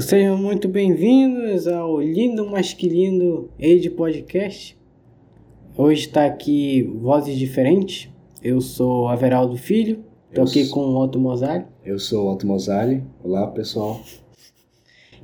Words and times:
Sejam 0.00 0.36
muito 0.36 0.68
bem-vindos 0.68 1.66
ao 1.66 2.00
Lindo 2.00 2.46
Masculino 2.46 3.50
Age 3.58 3.90
Podcast. 3.90 4.78
Hoje 5.76 6.02
está 6.02 6.24
aqui 6.24 6.82
vozes 6.82 7.36
diferentes. 7.36 8.08
Eu 8.42 8.60
sou 8.60 9.08
Averaldo 9.08 9.56
Filho, 9.56 10.04
estou 10.28 10.44
aqui 10.44 10.64
sou... 10.64 10.74
com 10.74 10.90
o 10.90 11.02
Otto 11.02 11.18
Mosali. 11.18 11.64
Eu 11.84 11.98
sou 11.98 12.26
o 12.26 12.32
Otto 12.32 12.46
Mosali. 12.46 13.02
Olá, 13.24 13.48
pessoal. 13.48 14.00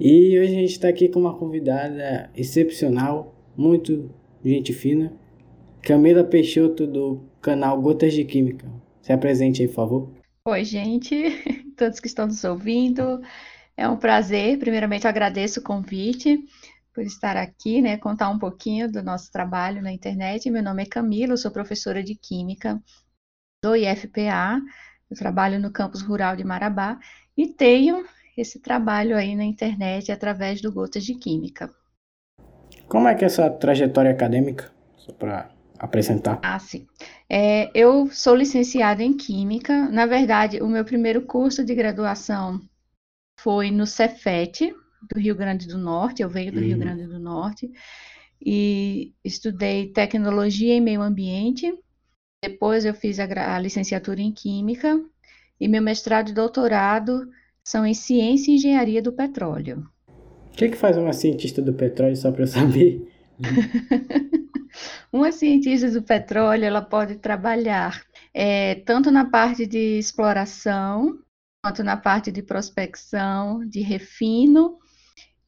E 0.00 0.39
hoje 0.39 0.57
a 0.57 0.61
gente 0.61 0.72
está 0.72 0.88
aqui 0.88 1.09
com 1.09 1.20
uma 1.20 1.36
convidada 1.36 2.30
excepcional, 2.34 3.32
muito 3.56 4.11
gente 4.45 4.72
fina, 4.72 5.12
Camila 5.82 6.25
Peixoto, 6.25 6.86
do 6.86 7.20
canal 7.41 7.80
Gotas 7.80 8.12
de 8.12 8.25
Química. 8.25 8.67
Se 9.00 9.12
apresente 9.12 9.62
aí, 9.62 9.68
por 9.68 9.75
favor. 9.75 10.11
Oi, 10.46 10.64
gente, 10.64 11.14
todos 11.76 12.00
que 12.00 12.09
estão 12.09 12.26
nos 12.26 12.43
ouvindo. 12.43 13.20
É 13.76 13.88
um 13.88 13.96
prazer. 13.96 14.58
Primeiramente, 14.58 15.06
agradeço 15.06 15.60
o 15.60 15.62
convite 15.62 16.38
por 16.92 17.02
estar 17.02 17.36
aqui, 17.36 17.82
né, 17.82 17.96
contar 17.96 18.28
um 18.28 18.38
pouquinho 18.38 18.90
do 18.90 19.02
nosso 19.02 19.30
trabalho 19.32 19.82
na 19.82 19.92
internet. 19.92 20.48
Meu 20.48 20.62
nome 20.62 20.84
é 20.84 20.86
Camila, 20.86 21.36
sou 21.36 21.50
professora 21.50 22.04
de 22.04 22.14
Química 22.14 22.80
do 23.60 23.74
IFPA. 23.74 24.60
Eu 25.10 25.16
trabalho 25.16 25.58
no 25.58 25.72
campus 25.72 26.02
rural 26.02 26.36
de 26.36 26.44
Marabá 26.44 26.98
e 27.36 27.48
tenho 27.48 28.06
esse 28.36 28.60
trabalho 28.60 29.16
aí 29.16 29.34
na 29.34 29.44
internet 29.44 30.12
através 30.12 30.61
do 30.61 30.72
Gotas 30.72 31.04
de 31.04 31.14
Química. 31.14 31.68
Como 32.88 33.08
é 33.08 33.14
que 33.14 33.25
é 33.25 33.27
essa 33.27 33.50
trajetória 33.50 34.11
acadêmica? 34.11 34.70
Só 34.97 35.12
para 35.12 35.50
apresentar. 35.78 36.38
Ah, 36.42 36.58
sim. 36.58 36.86
É, 37.28 37.70
eu 37.75 38.08
sou 38.11 38.36
licenciada 38.36 39.02
em 39.02 39.16
Química. 39.16 39.88
Na 39.88 40.06
verdade, 40.06 40.62
o 40.62 40.69
meu 40.69 40.84
primeiro 40.84 41.22
curso 41.22 41.64
de 41.64 41.75
graduação 41.75 42.61
foi 43.45 43.70
no 43.70 43.87
Cefet, 43.87 44.75
do 45.12 45.20
Rio 45.20 45.34
Grande 45.34 45.69
do 45.69 45.77
Norte. 45.77 46.23
Eu 46.23 46.31
venho 46.31 46.50
do 46.50 46.61
uhum. 46.61 46.67
Rio 46.67 46.78
Grande 46.78 47.06
do 47.06 47.19
Norte. 47.19 47.70
E 48.41 49.12
estudei 49.23 49.92
tecnologia 49.92 50.75
e 50.75 50.81
meio 50.81 51.03
ambiente. 51.03 51.70
Depois 52.42 52.87
eu 52.87 52.95
fiz 52.95 53.20
a, 53.20 53.55
a 53.55 53.59
licenciatura 53.59 54.22
em 54.22 54.33
Química. 54.33 54.98
E 55.61 55.69
meu 55.69 55.83
mestrado 55.83 56.31
e 56.31 56.33
doutorado 56.33 57.28
são 57.62 57.84
em 57.84 57.92
Ciência 57.92 58.50
e 58.50 58.55
Engenharia 58.55 59.03
do 59.03 59.12
Petróleo. 59.12 59.87
O 60.50 60.56
que, 60.56 60.70
que 60.70 60.77
faz 60.77 60.97
uma 60.97 61.12
cientista 61.12 61.61
do 61.61 61.75
petróleo, 61.75 62.17
só 62.17 62.33
para 62.33 62.45
eu 62.45 62.47
saber? 62.47 63.06
Uma 65.12 65.31
cientista 65.31 65.89
do 65.91 66.03
petróleo, 66.03 66.65
ela 66.65 66.83
pode 66.83 67.17
trabalhar 67.17 68.03
é, 68.33 68.77
tanto 68.87 69.11
na 69.12 69.25
parte 69.25 69.65
de 69.67 69.98
exploração, 69.98 71.19
quanto 71.65 71.83
na 71.83 71.97
parte 71.97 72.31
de 72.31 72.43
prospecção, 72.43 73.67
de 73.67 73.81
refino 73.81 74.77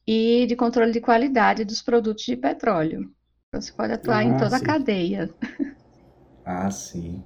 e 0.06 0.46
de 0.46 0.56
controle 0.56 0.90
de 0.90 0.98
qualidade 0.98 1.62
dos 1.62 1.82
produtos 1.82 2.24
de 2.24 2.34
petróleo. 2.34 3.10
Você 3.52 3.70
pode 3.70 3.92
atuar 3.92 4.20
ah, 4.20 4.24
em 4.24 4.34
toda 4.38 4.56
sim. 4.56 4.64
a 4.64 4.66
cadeia. 4.66 5.30
Ah, 6.42 6.70
sim. 6.70 7.22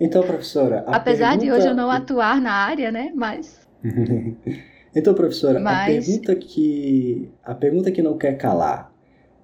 Então, 0.00 0.22
professora. 0.22 0.82
Apesar 0.86 1.36
pergunta... 1.36 1.44
de 1.44 1.52
hoje 1.52 1.68
eu 1.68 1.74
não 1.74 1.90
atuar 1.90 2.40
na 2.40 2.52
área, 2.52 2.90
né? 2.90 3.12
Mas. 3.14 3.68
então, 4.96 5.12
professora, 5.12 5.60
Mas... 5.60 5.82
a 5.82 5.86
pergunta 5.86 6.34
que 6.36 7.30
a 7.44 7.54
pergunta 7.54 7.90
que 7.90 8.00
não 8.00 8.16
quer 8.16 8.38
calar. 8.38 8.90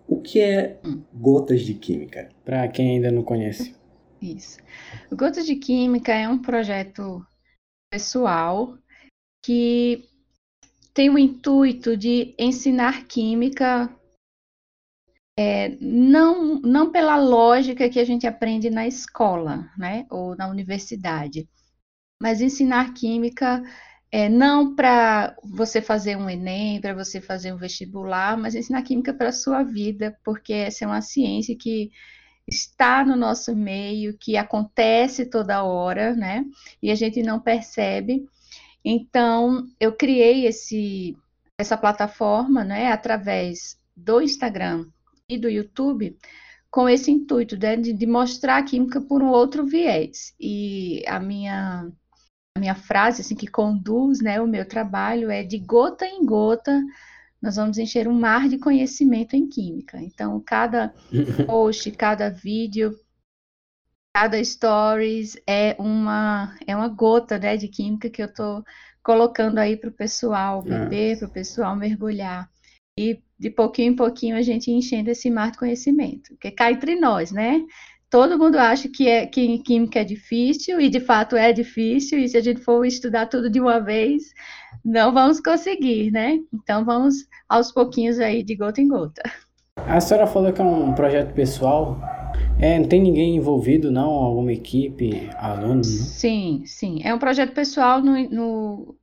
O 0.06 0.18
que 0.18 0.40
é 0.40 0.78
Gotas 1.12 1.60
de 1.60 1.74
Química? 1.74 2.30
Para 2.42 2.66
quem 2.68 2.92
ainda 2.92 3.10
não 3.10 3.22
conhece. 3.22 3.74
Isso. 4.22 4.58
Gotas 5.12 5.44
de 5.44 5.56
Química 5.56 6.14
é 6.14 6.26
um 6.26 6.38
projeto 6.38 7.22
pessoal 7.90 8.76
que 9.44 10.04
tem 10.92 11.10
o 11.10 11.18
intuito 11.18 11.96
de 11.96 12.34
ensinar 12.38 13.06
química 13.06 13.88
é, 15.38 15.76
não, 15.80 16.60
não 16.60 16.90
pela 16.90 17.16
lógica 17.16 17.88
que 17.88 18.00
a 18.00 18.04
gente 18.04 18.26
aprende 18.26 18.68
na 18.70 18.86
escola, 18.88 19.70
né, 19.78 20.04
ou 20.10 20.34
na 20.34 20.48
universidade, 20.48 21.48
mas 22.20 22.40
ensinar 22.40 22.92
química 22.92 23.62
é, 24.10 24.28
não 24.28 24.74
para 24.74 25.36
você 25.44 25.80
fazer 25.80 26.16
um 26.16 26.28
Enem, 26.28 26.80
para 26.80 26.94
você 26.94 27.20
fazer 27.20 27.52
um 27.52 27.56
vestibular, 27.56 28.36
mas 28.36 28.54
ensinar 28.54 28.82
química 28.82 29.14
para 29.14 29.28
a 29.28 29.32
sua 29.32 29.62
vida, 29.62 30.18
porque 30.24 30.52
essa 30.52 30.84
é 30.84 30.88
uma 30.88 31.02
ciência 31.02 31.56
que 31.56 31.90
está 32.50 33.04
no 33.04 33.14
nosso 33.14 33.54
meio, 33.54 34.16
que 34.18 34.36
acontece 34.36 35.26
toda 35.26 35.62
hora, 35.62 36.14
né? 36.14 36.44
E 36.82 36.90
a 36.90 36.94
gente 36.94 37.22
não 37.22 37.38
percebe. 37.38 38.26
Então, 38.84 39.66
eu 39.78 39.92
criei 39.92 40.46
esse, 40.46 41.16
essa 41.58 41.76
plataforma, 41.76 42.64
né, 42.64 42.90
através 42.90 43.78
do 43.94 44.22
Instagram 44.22 44.86
e 45.28 45.36
do 45.36 45.48
YouTube, 45.48 46.16
com 46.70 46.88
esse 46.88 47.10
intuito 47.10 47.56
né, 47.58 47.76
de, 47.76 47.92
de 47.92 48.06
mostrar 48.06 48.58
a 48.58 48.62
química 48.62 49.00
por 49.00 49.22
um 49.22 49.28
outro 49.28 49.66
viés. 49.66 50.34
E 50.40 51.02
a 51.06 51.18
minha 51.20 51.90
a 52.56 52.60
minha 52.60 52.74
frase 52.74 53.20
assim 53.20 53.36
que 53.36 53.46
conduz 53.46 54.20
né, 54.20 54.40
o 54.40 54.46
meu 54.46 54.66
trabalho 54.66 55.30
é 55.30 55.44
de 55.44 55.58
gota 55.58 56.04
em 56.04 56.26
gota 56.26 56.82
nós 57.40 57.56
vamos 57.56 57.78
encher 57.78 58.08
um 58.08 58.18
mar 58.18 58.48
de 58.48 58.58
conhecimento 58.58 59.34
em 59.34 59.48
química. 59.48 60.00
Então, 60.00 60.40
cada 60.40 60.94
post, 61.46 61.90
cada 61.92 62.28
vídeo, 62.28 62.94
cada 64.14 64.42
stories 64.42 65.36
é 65.46 65.76
uma 65.78 66.56
é 66.66 66.74
uma 66.74 66.88
gota 66.88 67.38
né, 67.38 67.56
de 67.56 67.68
química 67.68 68.10
que 68.10 68.20
eu 68.20 68.26
estou 68.26 68.64
colocando 69.02 69.58
aí 69.58 69.76
para 69.76 69.90
o 69.90 69.92
pessoal 69.92 70.62
beber, 70.62 71.18
para 71.18 71.28
o 71.28 71.32
pessoal 71.32 71.76
mergulhar. 71.76 72.50
E 72.98 73.22
de 73.38 73.50
pouquinho 73.50 73.92
em 73.92 73.96
pouquinho 73.96 74.36
a 74.36 74.42
gente 74.42 74.72
enchendo 74.72 75.10
esse 75.10 75.30
mar 75.30 75.52
de 75.52 75.58
conhecimento, 75.58 76.36
que 76.40 76.50
cai 76.50 76.72
entre 76.72 76.96
nós, 76.96 77.30
né? 77.30 77.64
Todo 78.10 78.38
mundo 78.38 78.56
acha 78.56 78.88
que, 78.88 79.08
é, 79.08 79.26
que 79.26 79.58
química 79.58 80.00
é 80.00 80.04
difícil, 80.04 80.80
e 80.80 80.88
de 80.88 81.00
fato 81.00 81.36
é 81.36 81.52
difícil, 81.52 82.18
e 82.18 82.28
se 82.28 82.36
a 82.36 82.40
gente 82.40 82.60
for 82.60 82.84
estudar 82.84 83.26
tudo 83.26 83.50
de 83.50 83.60
uma 83.60 83.80
vez, 83.80 84.32
não 84.84 85.12
vamos 85.12 85.40
conseguir, 85.40 86.10
né? 86.10 86.38
Então 86.52 86.84
vamos 86.84 87.26
aos 87.48 87.72
pouquinhos 87.72 88.18
aí, 88.18 88.42
de 88.42 88.56
gota 88.56 88.80
em 88.80 88.88
gota. 88.88 89.22
A 89.76 90.00
senhora 90.00 90.26
falou 90.26 90.52
que 90.52 90.60
é 90.60 90.64
um 90.64 90.92
projeto 90.94 91.32
pessoal. 91.34 92.00
É, 92.58 92.78
não 92.78 92.88
tem 92.88 93.00
ninguém 93.00 93.36
envolvido, 93.36 93.90
não? 93.90 94.10
Alguma 94.10 94.52
equipe, 94.52 95.30
aluno? 95.36 95.76
Não? 95.76 95.84
Sim, 95.84 96.62
sim. 96.66 97.00
É 97.04 97.14
um 97.14 97.18
projeto 97.18 97.52
pessoal 97.52 98.00
no, 98.00 98.14
no, 98.28 98.96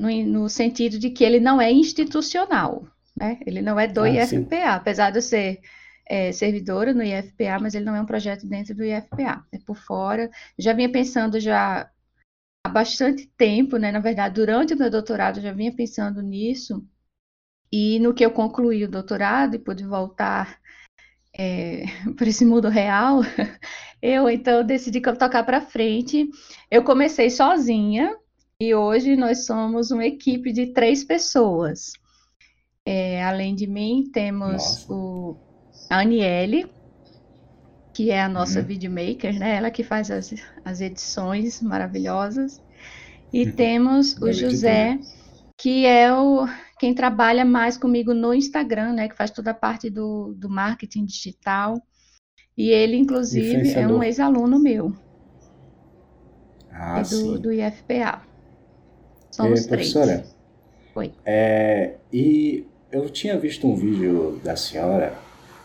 no, 0.00 0.24
no 0.24 0.48
sentido 0.48 0.98
de 0.98 1.10
que 1.10 1.24
ele 1.24 1.40
não 1.40 1.60
é 1.60 1.72
institucional, 1.72 2.86
né? 3.16 3.38
Ele 3.46 3.60
não 3.60 3.78
é 3.80 3.88
do 3.88 4.02
ah, 4.02 4.08
IFPA, 4.08 4.56
sim. 4.56 4.62
apesar 4.62 5.10
de 5.10 5.20
ser 5.20 5.60
é, 6.06 6.32
servidora 6.32 6.92
no 6.92 7.02
IFPA, 7.02 7.58
mas 7.60 7.74
ele 7.74 7.84
não 7.84 7.96
é 7.96 8.00
um 8.00 8.06
projeto 8.06 8.46
dentro 8.46 8.74
do 8.74 8.84
IFPA, 8.84 9.46
é 9.52 9.58
por 9.58 9.76
fora. 9.76 10.30
Já 10.58 10.72
vinha 10.72 10.90
pensando 10.90 11.40
já 11.40 11.90
há 12.64 12.68
bastante 12.68 13.26
tempo, 13.36 13.76
né? 13.76 13.90
Na 13.90 14.00
verdade, 14.00 14.34
durante 14.34 14.74
o 14.74 14.78
meu 14.78 14.90
doutorado, 14.90 15.40
já 15.40 15.52
vinha 15.52 15.74
pensando 15.74 16.22
nisso. 16.22 16.86
E 17.72 17.98
no 17.98 18.14
que 18.14 18.24
eu 18.24 18.30
concluí 18.30 18.84
o 18.84 18.90
doutorado 18.90 19.56
e 19.56 19.58
pude 19.58 19.84
voltar 19.84 20.60
é, 21.36 21.84
para 22.16 22.28
esse 22.28 22.44
mundo 22.44 22.68
real, 22.68 23.20
eu 24.00 24.28
então 24.28 24.64
decidi 24.64 25.00
tocar 25.00 25.44
para 25.44 25.60
frente. 25.60 26.28
Eu 26.70 26.84
comecei 26.84 27.30
sozinha 27.30 28.16
e 28.60 28.74
hoje 28.74 29.16
nós 29.16 29.46
somos 29.46 29.90
uma 29.90 30.04
equipe 30.04 30.52
de 30.52 30.66
três 30.66 31.02
pessoas. 31.02 31.92
É, 32.86 33.24
além 33.24 33.54
de 33.54 33.66
mim, 33.66 34.10
temos 34.12 34.52
Nossa. 34.52 34.92
o 34.92 35.53
a 35.94 36.00
Aniele, 36.00 36.66
que 37.92 38.10
é 38.10 38.20
a 38.20 38.28
nossa 38.28 38.58
uhum. 38.58 38.66
videomaker, 38.66 39.38
né? 39.38 39.56
Ela 39.56 39.70
que 39.70 39.84
faz 39.84 40.10
as, 40.10 40.34
as 40.64 40.80
edições 40.80 41.62
maravilhosas. 41.62 42.60
E 43.32 43.44
uhum. 43.44 43.52
temos 43.52 44.16
o 44.20 44.32
José, 44.32 44.98
que 45.56 45.86
é 45.86 46.12
o 46.12 46.46
quem 46.78 46.92
trabalha 46.92 47.44
mais 47.44 47.76
comigo 47.76 48.12
no 48.12 48.34
Instagram, 48.34 48.94
né? 48.94 49.08
Que 49.08 49.16
faz 49.16 49.30
toda 49.30 49.52
a 49.52 49.54
parte 49.54 49.88
do, 49.88 50.34
do 50.36 50.50
marketing 50.50 51.04
digital. 51.04 51.80
E 52.56 52.70
ele, 52.70 52.96
inclusive, 52.96 53.72
é 53.72 53.86
um 53.86 54.02
ex-aluno 54.02 54.58
meu. 54.58 54.92
Ah, 56.70 57.00
do, 57.00 57.06
sim. 57.06 57.38
do 57.38 57.52
IFPA. 57.52 58.22
Somos 59.30 59.64
e, 59.64 59.68
três. 59.68 59.92
Professora, 59.92 60.26
Oi. 60.96 61.12
É, 61.24 61.94
e 62.12 62.66
eu 62.90 63.08
tinha 63.10 63.38
visto 63.38 63.66
um 63.66 63.74
vídeo 63.74 64.40
da 64.44 64.54
senhora 64.56 65.16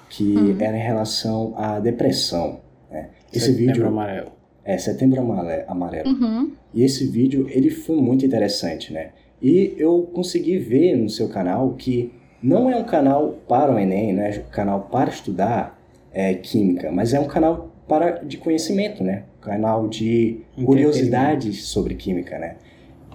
que 0.10 0.36
uhum. 0.36 0.56
era 0.60 0.76
em 0.76 0.82
relação 0.82 1.54
à 1.56 1.80
depressão. 1.80 2.60
Né? 2.90 3.10
Esse 3.32 3.48
setembro 3.48 3.74
vídeo 3.74 3.88
amarelo. 3.88 4.32
É, 4.66 4.78
setembro 4.78 5.22
amarelo. 5.68 6.10
Uhum. 6.10 6.52
E 6.74 6.84
esse 6.84 7.08
vídeo, 7.08 7.48
ele 7.50 7.70
foi 7.70 7.98
muito 7.98 8.26
interessante, 8.26 8.92
né? 8.92 9.12
E 9.42 9.74
eu 9.78 10.10
consegui 10.14 10.58
ver 10.58 10.96
no 10.96 11.10
seu 11.10 11.30
canal 11.30 11.74
que 11.74 12.12
não 12.42 12.70
é 12.70 12.76
um 12.76 12.84
canal 12.84 13.38
para 13.48 13.74
o 13.74 13.80
Enem, 13.80 14.14
não 14.14 14.24
é 14.24 14.44
um 14.48 14.52
canal 14.52 14.82
para 14.92 15.10
estudar 15.10 15.80
é, 16.12 16.34
química, 16.34 16.92
mas 16.92 17.14
é 17.14 17.20
um 17.20 17.28
canal 17.28 17.72
para 17.88 18.24
de 18.24 18.38
conhecimento, 18.38 19.04
né? 19.04 19.24
Um 19.40 19.42
canal 19.42 19.88
de 19.88 20.42
curiosidades 20.64 21.66
sobre 21.66 21.96
química, 21.96 22.38
né? 22.38 22.58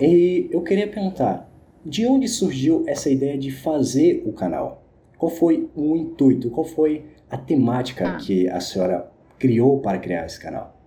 E 0.00 0.48
eu 0.50 0.62
queria 0.62 0.88
perguntar, 0.88 1.48
de 1.84 2.06
onde 2.06 2.26
surgiu 2.26 2.82
essa 2.86 3.10
ideia 3.10 3.38
de 3.38 3.52
fazer 3.52 4.22
o 4.26 4.32
canal? 4.32 4.83
Qual 5.24 5.34
foi 5.34 5.70
o 5.74 5.96
intuito? 5.96 6.50
Qual 6.50 6.66
foi 6.66 7.10
a 7.30 7.38
temática 7.38 8.10
ah. 8.10 8.16
que 8.18 8.46
a 8.46 8.60
senhora 8.60 9.10
criou 9.38 9.80
para 9.80 9.98
criar 9.98 10.26
esse 10.26 10.38
canal? 10.38 10.78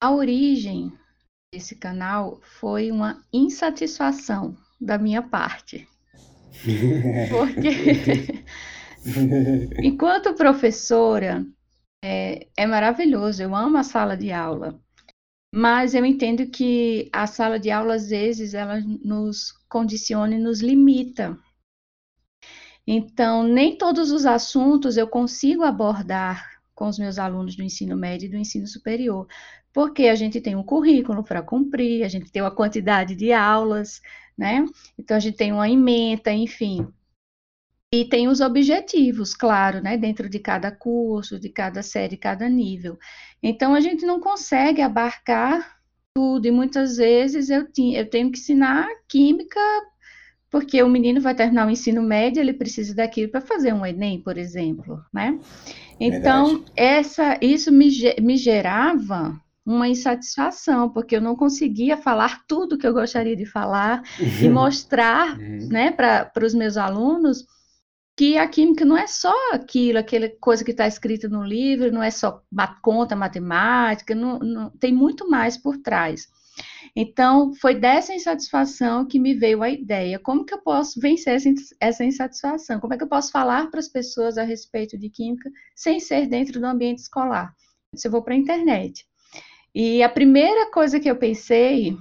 A 0.00 0.10
origem 0.10 0.90
desse 1.52 1.76
canal 1.76 2.40
foi 2.40 2.90
uma 2.90 3.22
insatisfação 3.30 4.56
da 4.80 4.96
minha 4.96 5.20
parte. 5.20 5.86
Porque 7.28 8.42
enquanto 9.84 10.32
professora 10.32 11.44
é, 12.02 12.46
é 12.56 12.66
maravilhoso, 12.66 13.42
eu 13.42 13.54
amo 13.54 13.76
a 13.76 13.82
sala 13.82 14.16
de 14.16 14.32
aula. 14.32 14.80
Mas 15.54 15.92
eu 15.92 16.06
entendo 16.06 16.46
que 16.46 17.10
a 17.12 17.26
sala 17.26 17.60
de 17.60 17.70
aula, 17.70 17.96
às 17.96 18.08
vezes, 18.08 18.54
ela 18.54 18.80
nos 18.80 19.52
condiciona 19.68 20.36
e 20.36 20.38
nos 20.38 20.62
limita. 20.62 21.38
Então, 22.86 23.42
nem 23.42 23.76
todos 23.76 24.12
os 24.12 24.24
assuntos 24.24 24.96
eu 24.96 25.08
consigo 25.08 25.64
abordar 25.64 26.60
com 26.74 26.86
os 26.86 26.98
meus 26.98 27.18
alunos 27.18 27.56
do 27.56 27.62
ensino 27.62 27.96
médio 27.96 28.26
e 28.26 28.30
do 28.30 28.36
ensino 28.36 28.66
superior, 28.66 29.26
porque 29.72 30.04
a 30.04 30.14
gente 30.14 30.40
tem 30.40 30.54
um 30.54 30.62
currículo 30.62 31.24
para 31.24 31.42
cumprir, 31.42 32.04
a 32.04 32.08
gente 32.08 32.30
tem 32.30 32.42
uma 32.42 32.54
quantidade 32.54 33.16
de 33.16 33.32
aulas, 33.32 34.00
né? 34.38 34.64
Então, 34.98 35.16
a 35.16 35.20
gente 35.20 35.36
tem 35.36 35.52
uma 35.52 35.68
ementa, 35.68 36.30
enfim. 36.32 36.86
E 37.92 38.04
tem 38.04 38.28
os 38.28 38.40
objetivos, 38.40 39.34
claro, 39.34 39.80
né? 39.82 39.96
Dentro 39.96 40.28
de 40.28 40.38
cada 40.38 40.70
curso, 40.70 41.40
de 41.40 41.48
cada 41.48 41.82
série, 41.82 42.16
cada 42.16 42.48
nível. 42.48 42.98
Então, 43.42 43.74
a 43.74 43.80
gente 43.80 44.04
não 44.04 44.20
consegue 44.20 44.82
abarcar 44.82 45.76
tudo, 46.14 46.46
e 46.46 46.50
muitas 46.50 46.96
vezes 46.96 47.50
eu, 47.50 47.66
eu 47.94 48.10
tenho 48.10 48.30
que 48.30 48.38
ensinar 48.38 48.88
química 49.08 49.60
porque 50.50 50.82
o 50.82 50.88
menino 50.88 51.20
vai 51.20 51.34
terminar 51.34 51.66
o 51.66 51.70
ensino 51.70 52.02
médio, 52.02 52.40
ele 52.40 52.52
precisa 52.52 52.94
daquilo 52.94 53.30
para 53.30 53.40
fazer 53.40 53.72
um 53.72 53.84
Enem, 53.84 54.20
por 54.20 54.38
exemplo, 54.38 55.02
né? 55.12 55.38
Então, 55.98 56.64
essa, 56.76 57.38
isso 57.40 57.72
me, 57.72 57.88
me 58.20 58.36
gerava 58.36 59.40
uma 59.64 59.88
insatisfação, 59.88 60.88
porque 60.88 61.16
eu 61.16 61.20
não 61.20 61.34
conseguia 61.34 61.96
falar 61.96 62.44
tudo 62.46 62.78
que 62.78 62.86
eu 62.86 62.94
gostaria 62.94 63.34
de 63.34 63.44
falar 63.44 64.02
e 64.40 64.48
mostrar 64.48 65.36
uhum. 65.36 65.68
né, 65.68 65.90
para 65.90 66.30
os 66.44 66.54
meus 66.54 66.76
alunos 66.76 67.44
que 68.16 68.38
a 68.38 68.48
química 68.48 68.84
não 68.84 68.96
é 68.96 69.06
só 69.06 69.34
aquilo, 69.52 69.98
aquela 69.98 70.28
coisa 70.40 70.64
que 70.64 70.70
está 70.70 70.86
escrita 70.86 71.28
no 71.28 71.44
livro, 71.44 71.92
não 71.92 72.02
é 72.02 72.10
só 72.10 72.40
conta 72.80 73.14
matemática, 73.14 74.14
não, 74.14 74.38
não, 74.38 74.70
tem 74.70 74.90
muito 74.90 75.28
mais 75.28 75.58
por 75.58 75.76
trás. 75.76 76.26
Então, 76.94 77.52
foi 77.54 77.74
dessa 77.74 78.14
insatisfação 78.14 79.06
que 79.06 79.18
me 79.18 79.34
veio 79.34 79.62
a 79.62 79.68
ideia: 79.68 80.18
como 80.18 80.44
que 80.44 80.54
eu 80.54 80.62
posso 80.62 80.98
vencer 80.98 81.38
essa 81.80 82.04
insatisfação? 82.04 82.80
Como 82.80 82.94
é 82.94 82.96
que 82.96 83.04
eu 83.04 83.08
posso 83.08 83.30
falar 83.30 83.70
para 83.70 83.80
as 83.80 83.88
pessoas 83.88 84.38
a 84.38 84.42
respeito 84.42 84.98
de 84.98 85.10
química 85.10 85.50
sem 85.74 86.00
ser 86.00 86.26
dentro 86.26 86.58
do 86.58 86.66
ambiente 86.66 87.00
escolar? 87.00 87.54
Se 87.94 88.08
eu 88.08 88.12
vou 88.12 88.22
para 88.22 88.34
a 88.34 88.36
internet. 88.36 89.06
E 89.74 90.02
a 90.02 90.08
primeira 90.08 90.70
coisa 90.70 90.98
que 90.98 91.10
eu 91.10 91.16
pensei, 91.16 91.94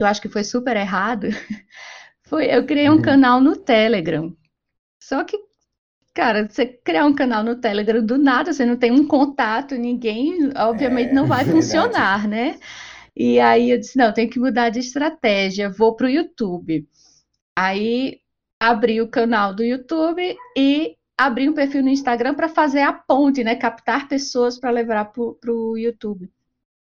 eu 0.00 0.06
acho 0.06 0.22
que 0.22 0.30
foi 0.30 0.42
super 0.42 0.78
errado, 0.78 1.28
foi 2.26 2.46
eu 2.46 2.64
criei 2.64 2.88
um 2.88 2.94
uhum. 2.94 3.02
canal 3.02 3.38
no 3.38 3.54
Telegram. 3.54 4.34
Só 4.98 5.22
que, 5.22 5.38
cara, 6.14 6.48
você 6.48 6.64
criar 6.64 7.04
um 7.04 7.14
canal 7.14 7.44
no 7.44 7.56
Telegram 7.56 8.02
do 8.02 8.16
nada, 8.16 8.50
você 8.50 8.64
não 8.64 8.76
tem 8.76 8.90
um 8.90 9.06
contato, 9.06 9.74
ninguém, 9.74 10.50
obviamente, 10.56 11.10
é, 11.10 11.12
não 11.12 11.26
vai 11.26 11.44
funcionar, 11.46 12.26
né? 12.26 12.58
E 13.16 13.40
aí 13.40 13.70
eu 13.70 13.78
disse, 13.78 13.96
não, 13.96 14.12
tenho 14.12 14.28
que 14.30 14.38
mudar 14.38 14.68
de 14.68 14.80
estratégia, 14.80 15.70
vou 15.70 15.96
para 15.96 16.06
o 16.06 16.10
YouTube. 16.10 16.86
Aí 17.56 18.20
abri 18.60 19.00
o 19.00 19.08
canal 19.08 19.54
do 19.54 19.64
YouTube 19.64 20.36
e 20.56 20.96
abri 21.16 21.48
um 21.48 21.54
perfil 21.54 21.82
no 21.82 21.88
Instagram 21.88 22.34
para 22.34 22.48
fazer 22.48 22.82
a 22.82 22.92
ponte, 22.92 23.42
né? 23.42 23.56
Captar 23.56 24.08
pessoas 24.08 24.58
para 24.58 24.70
levar 24.70 25.06
para 25.06 25.52
o 25.52 25.78
YouTube. 25.78 26.30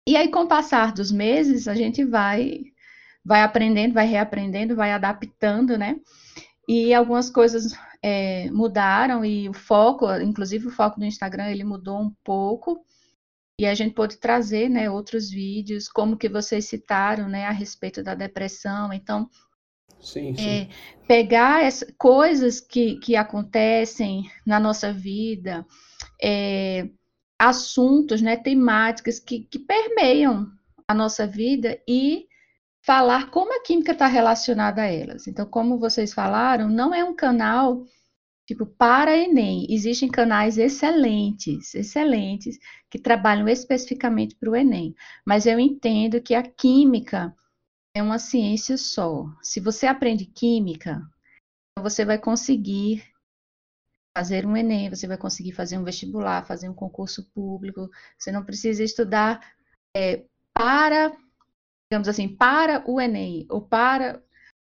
E 0.08 0.16
aí, 0.16 0.30
com 0.30 0.42
o 0.44 0.48
passar 0.48 0.94
dos 0.94 1.12
meses, 1.12 1.68
a 1.68 1.76
gente 1.76 2.04
vai, 2.04 2.62
vai 3.26 3.42
aprendendo, 3.42 3.94
vai 3.94 4.06
reaprendendo, 4.06 4.76
vai 4.76 4.92
adaptando, 4.92 5.78
né? 5.78 6.00
E 6.68 6.94
algumas 6.94 7.30
coisas 7.30 7.74
é, 8.04 8.50
mudaram 8.52 9.26
e 9.26 9.50
o 9.50 9.54
foco, 9.54 10.12
inclusive 10.18 10.68
o 10.68 10.72
foco 10.72 11.00
do 11.00 11.06
Instagram, 11.06 11.50
ele 11.50 11.64
mudou 11.64 12.00
um 12.00 12.12
pouco 12.24 12.86
e 13.62 13.66
a 13.68 13.76
gente 13.76 13.94
pode 13.94 14.18
trazer, 14.18 14.68
né, 14.70 14.90
outros 14.90 15.30
vídeos, 15.30 15.88
como 15.88 16.18
que 16.18 16.28
vocês 16.28 16.66
citaram, 16.66 17.30
né, 17.30 17.46
a 17.46 17.52
respeito 17.52 18.02
da 18.02 18.16
depressão. 18.16 18.92
Então, 18.92 19.30
sim, 20.00 20.36
sim. 20.36 20.50
É, 20.50 20.68
pegar 21.08 21.64
essa, 21.64 21.86
coisas 21.96 22.60
que, 22.60 22.96
que 22.96 23.16
acontecem 23.16 24.28
na 24.44 24.60
nossa 24.60 24.92
vida, 24.92 25.64
é, 26.20 26.90
assuntos, 27.38 28.20
né, 28.20 28.36
temáticas 28.36 29.20
que, 29.20 29.42
que 29.42 29.60
permeiam 29.60 30.48
a 30.88 30.96
nossa 30.96 31.28
vida 31.28 31.80
e 31.88 32.26
falar 32.82 33.30
como 33.30 33.56
a 33.56 33.62
química 33.62 33.92
está 33.92 34.08
relacionada 34.08 34.82
a 34.82 34.88
elas. 34.88 35.28
Então, 35.28 35.46
como 35.46 35.78
vocês 35.78 36.16
falaram, 36.16 36.68
não 36.68 36.96
é 36.96 37.04
um 37.04 37.16
canal 37.16 37.86
Tipo, 38.52 38.66
para 38.66 39.18
Enem, 39.18 39.66
existem 39.70 40.12
canais 40.12 40.58
excelentes, 40.58 41.74
excelentes, 41.74 42.60
que 42.90 43.00
trabalham 43.00 43.48
especificamente 43.48 44.36
para 44.36 44.50
o 44.50 44.56
Enem. 44.58 44.94
Mas 45.26 45.46
eu 45.46 45.58
entendo 45.58 46.22
que 46.22 46.36
a 46.36 46.44
química 46.44 47.34
é 47.96 48.04
uma 48.04 48.20
ciência 48.20 48.78
só. 48.78 49.26
Se 49.42 49.62
você 49.62 49.88
aprende 49.88 50.26
química, 50.26 51.02
você 51.80 52.04
vai 52.04 52.18
conseguir 52.18 53.10
fazer 54.14 54.46
um 54.46 54.58
Enem, 54.58 54.90
você 54.90 55.08
vai 55.08 55.18
conseguir 55.18 55.54
fazer 55.54 55.78
um 55.78 55.86
vestibular, 55.86 56.46
fazer 56.46 56.68
um 56.68 56.76
concurso 56.76 57.24
público. 57.34 57.90
Você 58.20 58.34
não 58.34 58.44
precisa 58.44 58.84
estudar 58.84 59.40
é, 59.96 60.26
para, 60.54 61.16
digamos 61.90 62.10
assim, 62.10 62.28
para 62.28 62.84
o 62.86 63.00
Enem 63.00 63.46
ou 63.50 63.62
para 63.62 64.22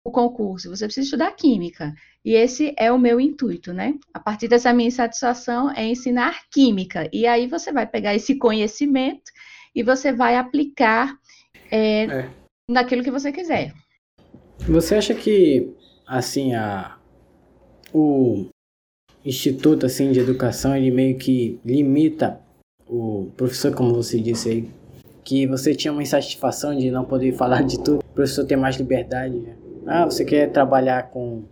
o 0.08 0.12
concurso, 0.12 0.68
você 0.68 0.84
precisa 0.84 1.04
estudar 1.04 1.32
química. 1.32 1.94
E 2.24 2.34
esse 2.34 2.74
é 2.76 2.90
o 2.90 2.98
meu 2.98 3.20
intuito, 3.20 3.72
né? 3.72 3.94
A 4.12 4.20
partir 4.20 4.48
dessa 4.48 4.72
minha 4.72 4.88
insatisfação 4.88 5.70
é 5.70 5.86
ensinar 5.86 6.42
química. 6.50 7.08
E 7.12 7.26
aí 7.26 7.46
você 7.46 7.72
vai 7.72 7.86
pegar 7.86 8.14
esse 8.14 8.36
conhecimento 8.36 9.30
e 9.74 9.82
você 9.82 10.12
vai 10.12 10.36
aplicar 10.36 11.16
é, 11.70 12.04
é. 12.04 12.30
naquilo 12.68 13.02
que 13.02 13.10
você 13.10 13.30
quiser. 13.32 13.72
Você 14.60 14.96
acha 14.96 15.14
que, 15.14 15.72
assim, 16.06 16.54
a, 16.54 16.98
o 17.94 18.46
instituto 19.24 19.86
assim 19.86 20.10
de 20.10 20.20
educação 20.20 20.76
ele 20.76 20.90
meio 20.90 21.16
que 21.18 21.58
limita 21.64 22.40
o 22.86 23.30
professor, 23.36 23.74
como 23.74 23.94
você 23.94 24.18
disse 24.18 24.48
aí, 24.48 24.68
que 25.24 25.46
você 25.46 25.74
tinha 25.74 25.92
uma 25.92 26.02
insatisfação 26.02 26.74
de 26.74 26.90
não 26.90 27.04
poder 27.04 27.32
falar 27.32 27.62
de 27.62 27.78
tudo, 27.78 27.98
o 27.98 28.14
professor 28.14 28.46
ter 28.46 28.56
mais 28.56 28.76
liberdade. 28.76 29.42
Ah, 29.90 30.04
você 30.04 30.22
quer 30.22 30.52
trabalhar 30.52 31.04
com 31.04 31.44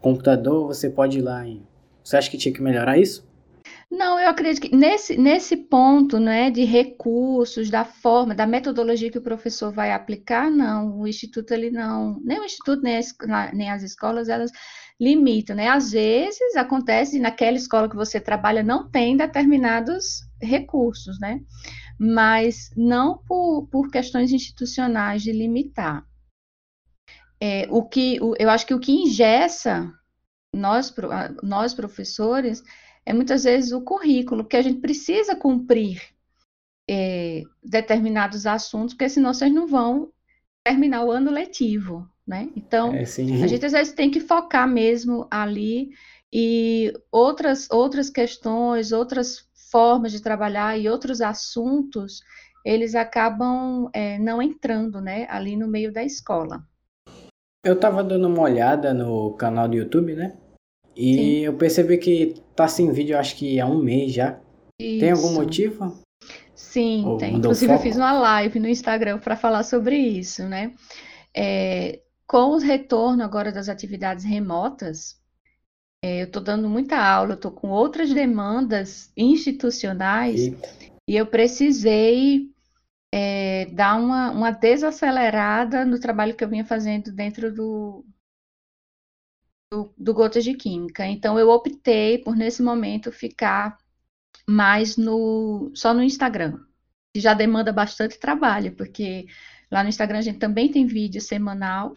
computador, 0.00 0.66
você 0.66 0.88
pode 0.88 1.18
ir 1.18 1.22
lá. 1.22 1.46
Em... 1.46 1.62
Você 2.02 2.16
acha 2.16 2.30
que 2.30 2.38
tinha 2.38 2.54
que 2.54 2.62
melhorar 2.62 2.96
isso? 2.96 3.26
Não, 3.90 4.18
eu 4.18 4.28
acredito 4.28 4.62
que 4.62 4.74
nesse, 4.74 5.18
nesse 5.18 5.54
ponto 5.54 6.18
né, 6.18 6.50
de 6.50 6.64
recursos, 6.64 7.68
da 7.68 7.84
forma, 7.84 8.34
da 8.34 8.46
metodologia 8.46 9.10
que 9.10 9.18
o 9.18 9.22
professor 9.22 9.70
vai 9.70 9.92
aplicar, 9.92 10.50
não, 10.50 10.98
o 10.98 11.06
Instituto 11.06 11.52
ele 11.52 11.70
não, 11.70 12.18
nem 12.24 12.40
o 12.40 12.44
Instituto, 12.44 12.82
nem 12.82 12.96
as, 12.96 13.14
nem 13.52 13.70
as 13.70 13.82
escolas, 13.82 14.30
elas 14.30 14.50
limitam, 14.98 15.54
né? 15.54 15.68
Às 15.68 15.92
vezes 15.92 16.56
acontece 16.56 17.18
naquela 17.18 17.56
escola 17.56 17.88
que 17.88 17.96
você 17.96 18.18
trabalha 18.18 18.62
não 18.62 18.88
tem 18.90 19.14
determinados 19.14 20.22
recursos, 20.40 21.20
né? 21.20 21.40
Mas 21.98 22.70
não 22.74 23.18
por, 23.28 23.68
por 23.70 23.90
questões 23.90 24.32
institucionais 24.32 25.22
de 25.22 25.32
limitar 25.32 26.02
é, 27.40 27.66
o 27.70 27.82
que 27.82 28.18
o, 28.20 28.34
eu 28.38 28.48
acho 28.48 28.66
que 28.66 28.74
o 28.74 28.80
que 28.80 28.92
ingessa 28.92 29.92
nós, 30.52 30.94
nós 31.42 31.74
professores 31.74 32.62
é 33.04 33.12
muitas 33.12 33.44
vezes 33.44 33.72
o 33.72 33.80
currículo, 33.80 34.44
que 34.44 34.56
a 34.56 34.62
gente 34.62 34.80
precisa 34.80 35.36
cumprir 35.36 36.02
é, 36.88 37.42
determinados 37.62 38.46
assuntos, 38.46 38.94
porque 38.94 39.08
senão 39.08 39.32
vocês 39.32 39.52
não 39.52 39.66
vão 39.66 40.10
terminar 40.64 41.04
o 41.04 41.10
ano 41.10 41.30
letivo, 41.30 42.08
né? 42.26 42.48
Então, 42.56 42.92
é, 42.92 43.02
a 43.02 43.46
gente 43.46 43.66
às 43.66 43.72
vezes 43.72 43.92
tem 43.92 44.10
que 44.10 44.20
focar 44.20 44.66
mesmo 44.68 45.28
ali 45.30 45.90
e 46.32 46.92
outras, 47.12 47.70
outras 47.70 48.10
questões, 48.10 48.90
outras 48.90 49.48
formas 49.70 50.10
de 50.10 50.20
trabalhar 50.20 50.76
e 50.78 50.88
outros 50.88 51.20
assuntos, 51.20 52.20
eles 52.64 52.94
acabam 52.94 53.88
é, 53.92 54.18
não 54.18 54.42
entrando, 54.42 55.00
né, 55.00 55.26
ali 55.30 55.56
no 55.56 55.68
meio 55.68 55.92
da 55.92 56.02
escola. 56.02 56.66
Eu 57.66 57.74
tava 57.74 58.04
dando 58.04 58.28
uma 58.28 58.42
olhada 58.42 58.94
no 58.94 59.32
canal 59.32 59.66
do 59.66 59.74
YouTube, 59.74 60.14
né? 60.14 60.34
E 60.94 61.14
Sim. 61.14 61.38
eu 61.40 61.54
percebi 61.54 61.98
que 61.98 62.36
tá 62.54 62.68
sem 62.68 62.92
vídeo, 62.92 63.18
acho 63.18 63.34
que 63.34 63.58
há 63.58 63.66
um 63.66 63.82
mês 63.82 64.12
já. 64.12 64.38
Isso. 64.80 65.00
Tem 65.00 65.10
algum 65.10 65.32
motivo? 65.32 65.98
Sim, 66.54 67.04
Ou 67.04 67.18
tem. 67.18 67.34
Inclusive, 67.34 67.72
foco? 67.72 67.80
eu 67.80 67.82
fiz 67.82 67.96
uma 67.96 68.12
live 68.12 68.60
no 68.60 68.68
Instagram 68.68 69.18
para 69.18 69.34
falar 69.34 69.64
sobre 69.64 69.96
isso, 69.96 70.44
né? 70.44 70.74
É, 71.36 71.98
com 72.24 72.50
o 72.50 72.58
retorno 72.58 73.24
agora 73.24 73.50
das 73.50 73.68
atividades 73.68 74.24
remotas, 74.24 75.20
é, 76.04 76.22
eu 76.22 76.26
estou 76.26 76.40
dando 76.40 76.68
muita 76.68 76.96
aula, 76.96 77.34
estou 77.34 77.50
com 77.50 77.68
outras 77.70 78.14
demandas 78.14 79.10
institucionais 79.16 80.40
Eita. 80.40 80.68
e 81.08 81.16
eu 81.16 81.26
precisei 81.26 82.48
é, 83.14 83.66
dar 83.66 83.96
uma, 83.96 84.30
uma 84.30 84.50
desacelerada 84.50 85.84
no 85.84 85.98
trabalho 86.00 86.36
que 86.36 86.44
eu 86.44 86.48
vinha 86.48 86.64
fazendo 86.64 87.12
dentro 87.12 87.52
do, 87.52 88.04
do, 89.72 89.94
do 89.96 90.14
Gotas 90.14 90.44
de 90.44 90.54
Química. 90.54 91.06
Então, 91.06 91.38
eu 91.38 91.48
optei 91.50 92.18
por, 92.18 92.36
nesse 92.36 92.62
momento, 92.62 93.12
ficar 93.12 93.78
mais 94.48 94.96
no 94.96 95.72
só 95.74 95.92
no 95.92 96.02
Instagram, 96.02 96.64
que 97.14 97.20
já 97.20 97.34
demanda 97.34 97.72
bastante 97.72 98.18
trabalho, 98.18 98.74
porque 98.76 99.26
lá 99.70 99.82
no 99.82 99.88
Instagram 99.88 100.18
a 100.18 100.22
gente 100.22 100.38
também 100.38 100.70
tem 100.70 100.86
vídeo 100.86 101.20
semanal 101.20 101.96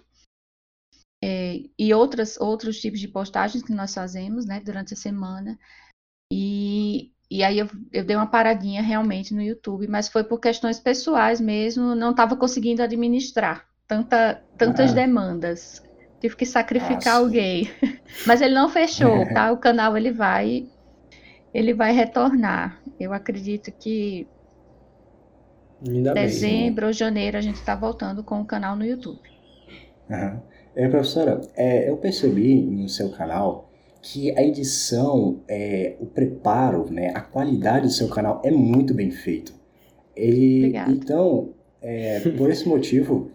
é, 1.24 1.64
e 1.78 1.94
outras, 1.94 2.38
outros 2.40 2.80
tipos 2.80 3.00
de 3.00 3.08
postagens 3.08 3.64
que 3.64 3.74
nós 3.74 3.94
fazemos 3.94 4.46
né, 4.46 4.60
durante 4.62 4.94
a 4.94 4.98
semana. 4.98 5.60
E, 6.32 7.12
e 7.30 7.44
aí 7.44 7.60
eu, 7.60 7.68
eu 7.94 8.04
dei 8.04 8.16
uma 8.16 8.28
paradinha 8.28 8.82
realmente 8.82 9.34
no 9.34 9.42
YouTube, 9.42 9.88
mas 9.88 10.10
foi 10.10 10.24
por 10.24 10.40
questões 10.40 10.80
pessoais 10.80 11.40
mesmo, 11.40 11.94
não 11.94 12.12
estava 12.12 12.36
conseguindo 12.36 12.82
administrar 12.82 13.68
tanta, 13.88 14.42
tantas 14.58 14.92
ah. 14.92 14.96
demandas. 14.96 15.84
Tive 16.20 16.36
que 16.36 16.46
sacrificar 16.46 17.16
ah, 17.16 17.18
alguém. 17.18 17.70
Mas 18.28 18.42
ele 18.42 18.54
não 18.54 18.68
fechou, 18.68 19.26
tá? 19.34 19.54
O 19.54 19.58
canal 19.58 19.96
ele 19.96 20.12
vai 20.12 20.68
ele 21.54 21.74
vai 21.74 21.94
retornar. 21.94 22.82
Eu 23.00 23.14
acredito 23.14 23.72
que 23.72 24.28
Ainda 25.88 26.14
dezembro 26.14 26.52
bem, 26.60 26.82
né? 26.82 26.88
ou 26.88 26.94
janeiro 26.94 27.38
a 27.38 27.42
gente 27.42 27.56
está 27.56 27.74
voltando 27.74 28.22
com 28.22 28.42
o 28.42 28.46
canal 28.46 28.76
no 28.76 28.86
YouTube. 28.86 29.22
Uhum. 30.10 30.42
É, 30.76 30.88
professora, 30.88 31.42
é, 31.56 31.90
eu 31.90 31.98
percebi 31.98 32.62
no 32.62 32.90
seu 32.90 33.10
canal 33.12 33.69
que 34.02 34.32
a 34.38 34.44
edição, 34.44 35.42
é, 35.48 35.96
o 36.00 36.06
preparo, 36.06 36.92
né, 36.92 37.12
a 37.14 37.22
qualidade 37.22 37.88
do 37.88 37.94
seu 37.94 38.08
canal 38.08 38.42
é 38.44 38.52
muito 38.52 38.94
bem 38.94 39.12
feito. 39.12 39.54
Ele, 40.16 40.68
Obrigada. 40.68 40.92
Então, 40.92 41.54
é, 41.82 42.20
por 42.38 42.50
esse 42.50 42.68
motivo, 42.68 43.32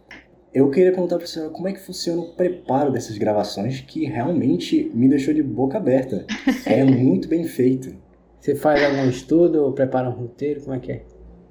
eu 0.52 0.70
queria 0.70 0.92
perguntar 0.92 1.16
para 1.16 1.26
você 1.26 1.48
como 1.50 1.68
é 1.68 1.72
que 1.72 1.80
funciona 1.80 2.22
o 2.22 2.32
preparo 2.34 2.92
dessas 2.92 3.18
gravações, 3.18 3.80
que 3.80 4.04
realmente 4.04 4.90
me 4.94 5.08
deixou 5.08 5.34
de 5.34 5.42
boca 5.42 5.78
aberta. 5.78 6.26
É 6.64 6.84
muito 6.84 7.28
bem 7.28 7.44
feito. 7.44 7.94
Você 8.40 8.54
faz 8.54 8.82
algum 8.84 9.08
estudo 9.08 9.64
ou 9.64 9.72
prepara 9.72 10.08
um 10.08 10.12
roteiro? 10.12 10.60
Como 10.60 10.76
é 10.76 10.78
que 10.78 10.92
é? 10.92 11.04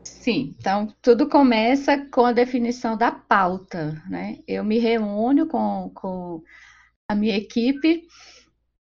Sim, 0.03 0.53
então 0.57 0.87
tudo 1.01 1.27
começa 1.27 1.97
com 2.11 2.25
a 2.25 2.31
definição 2.31 2.97
da 2.97 3.11
pauta, 3.11 4.01
né? 4.09 4.37
Eu 4.47 4.63
me 4.63 4.79
reúno 4.79 5.47
com, 5.47 5.91
com 5.93 6.41
a 7.07 7.15
minha 7.15 7.35
equipe. 7.35 8.03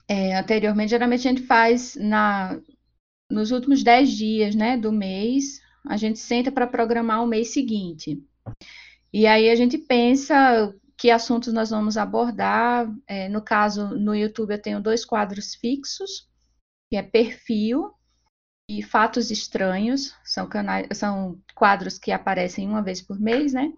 É, 0.10 0.36
anteriormente, 0.36 0.90
geralmente 0.90 1.28
a 1.28 1.32
gente 1.32 1.44
faz 1.44 1.96
na, 1.96 2.60
nos 3.30 3.52
últimos 3.52 3.84
10 3.84 4.10
dias 4.10 4.56
né, 4.56 4.76
do 4.76 4.92
mês, 4.92 5.62
a 5.88 5.96
gente 5.98 6.18
senta 6.18 6.52
para 6.52 6.66
programar 6.66 7.24
o 7.24 7.28
mês 7.28 7.54
seguinte. 7.54 8.20
E 9.14 9.28
aí 9.28 9.50
a 9.50 9.56
gente 9.56 9.78
pensa 9.78 10.74
que 10.98 11.12
assuntos 11.12 11.54
nós 11.54 11.70
vamos 11.70 11.96
abordar. 11.96 12.92
É, 13.08 13.30
no 13.30 13.42
caso, 13.42 13.88
no 13.90 14.16
YouTube 14.16 14.52
eu 14.52 14.62
tenho 14.62 14.82
dois 14.82 15.06
quadros 15.06 15.54
fixos, 15.54 16.28
que 16.90 16.98
é 16.98 17.04
perfil 17.04 17.94
e 18.70 18.84
fatos 18.84 19.32
estranhos, 19.32 20.14
são, 20.24 20.48
canais, 20.48 20.88
são 20.94 21.40
quadros 21.56 21.98
que 21.98 22.12
aparecem 22.12 22.68
uma 22.68 22.82
vez 22.84 23.02
por 23.02 23.20
mês, 23.20 23.54
né? 23.54 23.72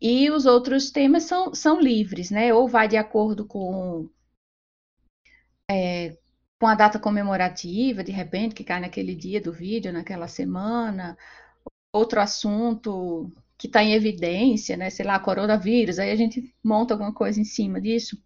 E 0.00 0.30
os 0.30 0.46
outros 0.46 0.90
temas 0.90 1.24
são, 1.24 1.54
são 1.54 1.80
livres, 1.80 2.30
né? 2.30 2.52
Ou 2.52 2.68
vai 2.68 2.88
de 2.88 2.96
acordo 2.96 3.46
com, 3.46 4.08
é, 5.70 6.16
com 6.58 6.66
a 6.66 6.74
data 6.74 6.98
comemorativa, 6.98 8.02
de 8.02 8.12
repente, 8.12 8.54
que 8.54 8.64
cai 8.64 8.80
naquele 8.80 9.14
dia 9.14 9.40
do 9.40 9.52
vídeo, 9.52 9.92
naquela 9.92 10.28
semana, 10.28 11.16
outro 11.92 12.20
assunto 12.20 13.32
que 13.56 13.66
está 13.66 13.82
em 13.82 13.92
evidência, 13.94 14.76
né? 14.76 14.90
Sei 14.90 15.04
lá, 15.04 15.18
coronavírus, 15.18 15.98
aí 15.98 16.10
a 16.10 16.16
gente 16.16 16.54
monta 16.62 16.94
alguma 16.94 17.12
coisa 17.12 17.40
em 17.40 17.44
cima 17.44 17.80
disso. 17.80 18.16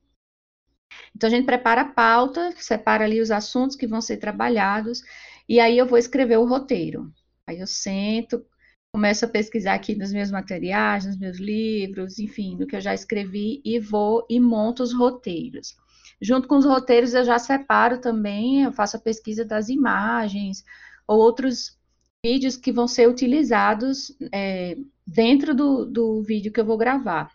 Então 1.14 1.28
a 1.28 1.30
gente 1.30 1.46
prepara 1.46 1.82
a 1.82 1.88
pauta, 1.92 2.52
separa 2.56 3.04
ali 3.04 3.20
os 3.20 3.30
assuntos 3.30 3.76
que 3.76 3.86
vão 3.86 4.00
ser 4.00 4.18
trabalhados, 4.18 5.02
e 5.48 5.58
aí 5.60 5.76
eu 5.78 5.86
vou 5.86 5.98
escrever 5.98 6.36
o 6.38 6.46
roteiro. 6.46 7.12
Aí 7.46 7.60
eu 7.60 7.66
sento, 7.66 8.44
começo 8.92 9.24
a 9.24 9.28
pesquisar 9.28 9.74
aqui 9.74 9.94
nos 9.94 10.12
meus 10.12 10.30
materiais, 10.30 11.06
nos 11.06 11.18
meus 11.18 11.38
livros, 11.38 12.18
enfim, 12.18 12.56
no 12.56 12.66
que 12.66 12.76
eu 12.76 12.80
já 12.80 12.94
escrevi, 12.94 13.62
e 13.64 13.78
vou 13.78 14.26
e 14.28 14.38
monto 14.38 14.82
os 14.82 14.92
roteiros. 14.92 15.76
Junto 16.22 16.46
com 16.46 16.56
os 16.56 16.64
roteiros, 16.64 17.14
eu 17.14 17.24
já 17.24 17.36
separo 17.36 18.00
também, 18.00 18.62
eu 18.62 18.72
faço 18.72 18.96
a 18.96 19.00
pesquisa 19.00 19.44
das 19.44 19.68
imagens, 19.68 20.64
ou 21.04 21.18
outros 21.18 21.76
vídeos 22.24 22.56
que 22.56 22.70
vão 22.70 22.86
ser 22.86 23.08
utilizados 23.08 24.16
é, 24.32 24.76
dentro 25.04 25.52
do, 25.52 25.84
do 25.84 26.22
vídeo 26.22 26.52
que 26.52 26.60
eu 26.60 26.64
vou 26.64 26.78
gravar. 26.78 27.32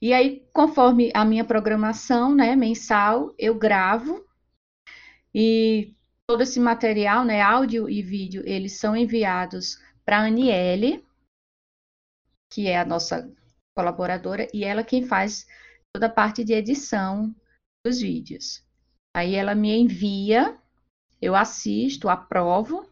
E 0.00 0.12
aí, 0.12 0.46
conforme 0.52 1.10
a 1.12 1.24
minha 1.24 1.44
programação, 1.44 2.34
né, 2.36 2.54
mensal, 2.54 3.34
eu 3.36 3.58
gravo 3.58 4.24
e 5.34 5.92
todo 6.28 6.42
esse 6.42 6.60
material, 6.60 7.24
né, 7.24 7.42
áudio 7.42 7.90
e 7.90 8.00
vídeo, 8.00 8.44
eles 8.46 8.78
são 8.78 8.96
enviados 8.96 9.76
para 10.04 10.20
a 10.20 10.26
Aniele, 10.26 11.04
que 12.48 12.68
é 12.68 12.78
a 12.78 12.84
nossa 12.84 13.28
colaboradora, 13.76 14.46
e 14.54 14.64
ela 14.64 14.84
quem 14.84 15.04
faz 15.04 15.46
toda 15.94 16.06
a 16.06 16.10
parte 16.10 16.44
de 16.44 16.52
edição 16.52 17.34
dos 17.84 18.00
vídeos. 18.00 18.64
Aí 19.14 19.34
ela 19.34 19.54
me 19.54 19.76
envia, 19.76 20.56
eu 21.20 21.34
assisto, 21.34 22.08
aprovo, 22.08 22.86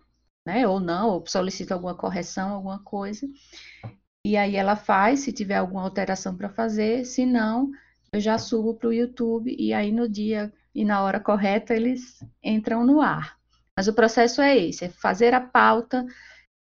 né? 0.47 0.67
Ou 0.67 0.81
não, 0.81 1.11
ou 1.11 1.27
solicito 1.27 1.73
alguma 1.73 1.95
correção, 1.95 2.55
alguma 2.55 2.79
coisa. 2.81 3.29
E 4.27 4.37
aí 4.37 4.57
ela 4.57 4.77
faz, 4.77 5.21
se 5.21 5.33
tiver 5.33 5.57
alguma 5.57 5.83
alteração 5.83 6.37
para 6.37 6.49
fazer, 6.49 7.05
se 7.05 7.25
não, 7.25 7.71
eu 8.13 8.21
já 8.21 8.39
subo 8.39 8.75
para 8.75 8.89
o 8.89 8.93
YouTube 8.93 9.55
e 9.59 9.73
aí 9.73 9.93
no 9.93 10.09
dia 10.09 10.53
e 10.75 10.85
na 10.85 11.03
hora 11.03 11.21
correta 11.21 11.75
eles 11.75 12.23
entram 12.43 12.85
no 12.85 13.01
ar. 13.01 13.39
Mas 13.77 13.87
o 13.87 13.95
processo 13.95 14.41
é 14.41 14.57
esse: 14.57 14.87
é 14.87 14.89
fazer 14.89 15.35
a 15.35 15.41
pauta, 15.41 16.05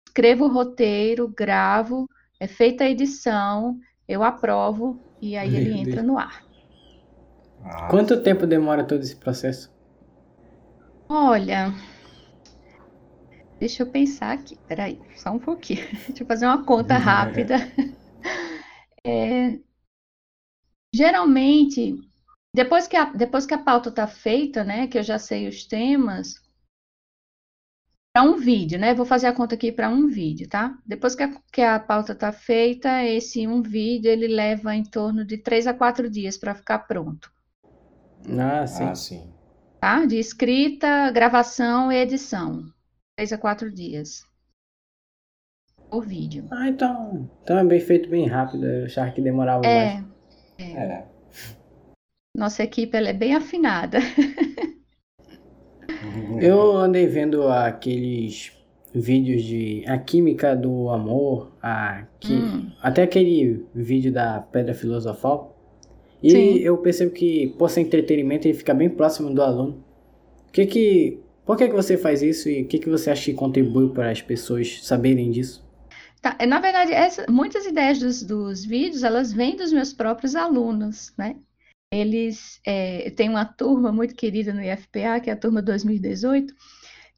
escrevo 0.08 0.46
o 0.46 0.52
roteiro, 0.52 1.28
gravo, 1.28 2.10
é 2.40 2.48
feita 2.48 2.84
a 2.84 2.90
edição, 2.90 3.80
eu 4.08 4.24
aprovo 4.24 5.07
e 5.22 5.38
aí 5.38 5.56
Meu 5.56 5.56
ele 5.56 5.72
Deus. 5.82 5.82
entra 5.82 6.04
no 6.04 6.18
ar. 6.18 6.44
Quanto 7.90 8.22
tempo 8.24 8.46
demora 8.48 8.84
todo 8.86 9.02
esse 9.02 9.16
processo? 9.16 9.70
Olha, 11.10 11.74
Deixa 13.60 13.82
eu 13.84 13.88
pensar 13.92 14.34
aqui, 14.34 14.56
peraí, 14.68 15.00
só 15.16 15.32
um 15.32 15.40
pouquinho. 15.40 15.84
Deixa 16.08 16.24
eu 16.24 16.28
fazer 16.28 16.46
uma 16.46 16.64
conta 16.64 16.98
rápida. 16.98 17.56
É, 19.04 19.60
geralmente, 20.94 21.96
depois 22.54 22.88
que, 22.88 22.96
a, 22.96 23.06
depois 23.06 23.46
que 23.46 23.54
a 23.54 23.58
pauta 23.64 23.90
está 23.90 24.08
feita, 24.08 24.64
né, 24.64 24.88
que 24.88 24.98
eu 24.98 25.04
já 25.04 25.20
sei 25.20 25.48
os 25.48 25.66
temas, 25.66 26.36
para 28.18 28.24
um 28.24 28.36
vídeo, 28.36 28.80
né? 28.80 28.96
Vou 28.96 29.06
fazer 29.06 29.28
a 29.28 29.34
conta 29.34 29.54
aqui 29.54 29.72
para 29.72 29.90
um 29.90 30.08
vídeo, 30.08 30.50
tá? 30.50 30.76
Depois 30.84 31.14
que 31.14 31.22
a, 31.22 31.32
que 31.54 31.62
a 31.62 31.80
pauta 31.80 32.14
está 32.14 32.32
feita, 32.32 33.04
esse 33.04 33.48
um 33.48 33.62
vídeo 33.62 34.10
ele 34.10 34.28
leva 34.28 34.76
em 34.76 34.82
torno 34.82 35.24
de 35.24 35.38
três 35.38 35.68
a 35.68 35.74
quatro 35.74 36.10
dias 36.10 36.36
para 36.36 36.56
ficar 36.56 36.80
pronto. 36.80 37.32
Ah, 38.28 38.66
sim. 38.66 38.84
Ah, 38.84 38.96
sim. 38.96 39.34
Tá? 39.80 40.06
De 40.08 40.18
escrita, 40.18 41.12
gravação 41.12 41.92
e 41.92 41.98
edição 41.98 42.66
três 43.16 43.32
a 43.32 43.38
quatro 43.38 43.72
dias 43.72 44.26
por 45.92 46.04
vídeo. 46.04 46.48
Ah, 46.50 46.70
então, 46.70 47.30
então 47.44 47.60
é 47.60 47.64
bem 47.64 47.80
feito 47.80 48.10
bem 48.10 48.26
rápido. 48.26 48.66
Eu 48.66 48.86
achava 48.86 49.12
que 49.12 49.22
demorava 49.22 49.64
é, 49.64 49.94
mais. 49.94 50.06
É. 50.58 50.64
é. 50.64 51.08
Nossa 52.36 52.64
equipe 52.64 52.98
ela 52.98 53.10
é 53.10 53.14
bem 53.14 53.36
afinada. 53.36 54.00
Eu 56.40 56.78
andei 56.78 57.08
vendo 57.08 57.48
aqueles 57.48 58.52
vídeos 58.94 59.44
de 59.44 59.84
a 59.88 59.98
química 59.98 60.56
do 60.56 60.90
amor, 60.90 61.52
a 61.62 62.04
hum. 62.30 62.72
até 62.82 63.04
aquele 63.04 63.66
vídeo 63.74 64.12
da 64.12 64.40
pedra 64.40 64.74
filosofal. 64.74 65.56
E 66.22 66.32
Sim. 66.32 66.58
eu 66.58 66.78
percebo 66.78 67.12
que 67.12 67.54
por 67.58 67.70
ser 67.70 67.82
entretenimento 67.82 68.48
ele 68.48 68.58
fica 68.58 68.74
bem 68.74 68.90
próximo 68.90 69.34
do 69.34 69.42
aluno. 69.42 69.84
Que 70.52 70.66
que 70.66 71.20
por 71.46 71.56
que, 71.56 71.70
que 71.70 71.74
você 71.74 71.96
faz 71.98 72.22
isso 72.22 72.50
e 72.50 72.64
o 72.64 72.68
que, 72.68 72.78
que 72.78 72.90
você 72.90 73.10
acha 73.10 73.26
que 73.26 73.34
contribui 73.34 73.90
para 73.90 74.12
as 74.12 74.22
pessoas 74.22 74.84
saberem 74.84 75.32
disso? 75.32 75.66
Tá, 76.22 76.36
é, 76.40 76.46
na 76.46 76.60
verdade, 76.60 76.92
essa, 76.92 77.26
muitas 77.30 77.66
ideias 77.66 78.00
dos, 78.00 78.24
dos 78.24 78.66
vídeos, 78.66 79.04
elas 79.04 79.32
vêm 79.32 79.56
dos 79.56 79.72
meus 79.72 79.94
próprios 79.94 80.36
alunos, 80.36 81.14
né? 81.18 81.38
Eles 81.92 82.60
é, 82.66 83.10
têm 83.12 83.30
uma 83.30 83.46
turma 83.46 83.92
muito 83.92 84.16
querida 84.16 84.54
no 84.54 84.62
IFPA, 84.62 85.20
que 85.22 85.30
é 85.30 85.34
a 85.34 85.38
turma 85.38 85.62
2018, 85.62 86.54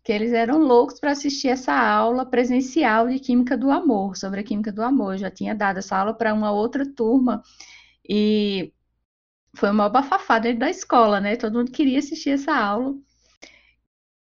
que 0.03 0.11
eles 0.13 0.31
eram 0.33 0.59
loucos 0.59 0.99
para 0.99 1.11
assistir 1.11 1.49
essa 1.49 1.73
aula 1.73 2.25
presencial 2.29 3.07
de 3.07 3.19
Química 3.19 3.57
do 3.57 3.71
Amor, 3.71 4.15
sobre 4.17 4.41
a 4.41 4.43
Química 4.43 4.71
do 4.71 4.83
Amor. 4.83 5.13
Eu 5.13 5.19
já 5.19 5.31
tinha 5.31 5.55
dado 5.55 5.79
essa 5.79 5.97
aula 5.97 6.13
para 6.13 6.33
uma 6.33 6.51
outra 6.51 6.85
turma 6.85 7.43
E 8.09 8.73
foi 9.55 9.69
uma 9.71 9.89
bafafá 9.89 10.39
dentro 10.39 10.59
da 10.59 10.69
escola, 10.69 11.19
né? 11.21 11.35
Todo 11.35 11.57
mundo 11.59 11.71
queria 11.71 11.99
assistir 11.99 12.31
essa 12.31 12.53
aula. 12.55 12.95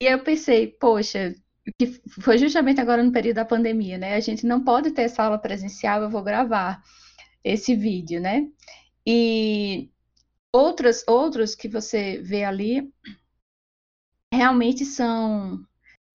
E 0.01 0.05
eu 0.05 0.23
pensei, 0.23 0.67
poxa, 0.67 1.33
que 1.79 1.87
foi 2.21 2.37
justamente 2.37 2.81
agora 2.81 3.03
no 3.03 3.11
período 3.11 3.35
da 3.37 3.45
pandemia, 3.45 3.97
né? 3.97 4.15
A 4.15 4.19
gente 4.19 4.45
não 4.45 4.63
pode 4.63 4.91
ter 4.91 5.03
essa 5.03 5.23
aula 5.23 5.39
presencial, 5.39 6.01
eu 6.01 6.09
vou 6.09 6.23
gravar 6.23 6.81
esse 7.43 7.75
vídeo, 7.75 8.21
né? 8.21 8.47
E 9.07 9.91
outros, 10.53 11.03
outros 11.07 11.55
que 11.55 11.67
você 11.67 12.21
vê 12.21 12.43
ali 12.43 12.89
realmente 14.31 14.85
são 14.85 15.59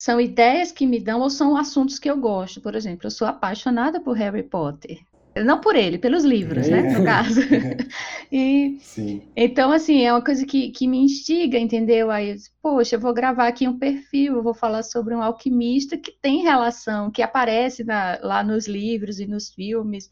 são 0.00 0.21
ideias 0.21 0.71
que 0.71 0.87
me 0.87 1.00
dão 1.00 1.21
ou 1.21 1.28
são 1.28 1.57
assuntos 1.57 1.99
que 1.99 2.09
eu 2.09 2.16
gosto. 2.16 2.61
Por 2.61 2.76
exemplo, 2.76 3.07
eu 3.07 3.11
sou 3.11 3.26
apaixonada 3.26 4.00
por 4.00 4.16
Harry 4.16 4.45
Potter. 4.45 5.00
Não 5.45 5.61
por 5.61 5.75
ele, 5.75 5.99
pelos 5.99 6.25
livros, 6.25 6.68
né? 6.68 6.83
No 6.83 7.04
caso. 7.04 7.40
e, 8.30 8.78
Sim. 8.80 9.23
Então, 9.37 9.71
assim, 9.71 10.02
é 10.02 10.12
uma 10.12 10.23
coisa 10.25 10.45
que, 10.45 10.71
que 10.71 10.87
me 10.87 10.99
instiga, 10.99 11.59
entendeu? 11.59 12.11
Aí, 12.11 12.37
poxa, 12.62 12.97
eu 12.97 13.00
vou 13.00 13.12
gravar 13.12 13.49
aqui 13.49 13.68
um 13.68 13.78
perfil, 13.78 14.37
eu 14.37 14.42
vou 14.42 14.54
falar 14.54 14.83
sobre 14.83 15.14
um 15.14 15.23
alquimista 15.23 15.97
que 15.97 16.12
tem 16.12 16.42
relação, 16.42 17.11
que 17.11 17.23
aparece 17.23 17.85
na, 17.85 18.18
lá 18.23 18.42
nos 18.42 18.66
livros 18.66 19.21
e 19.21 19.26
nos 19.26 19.49
filmes. 19.50 20.11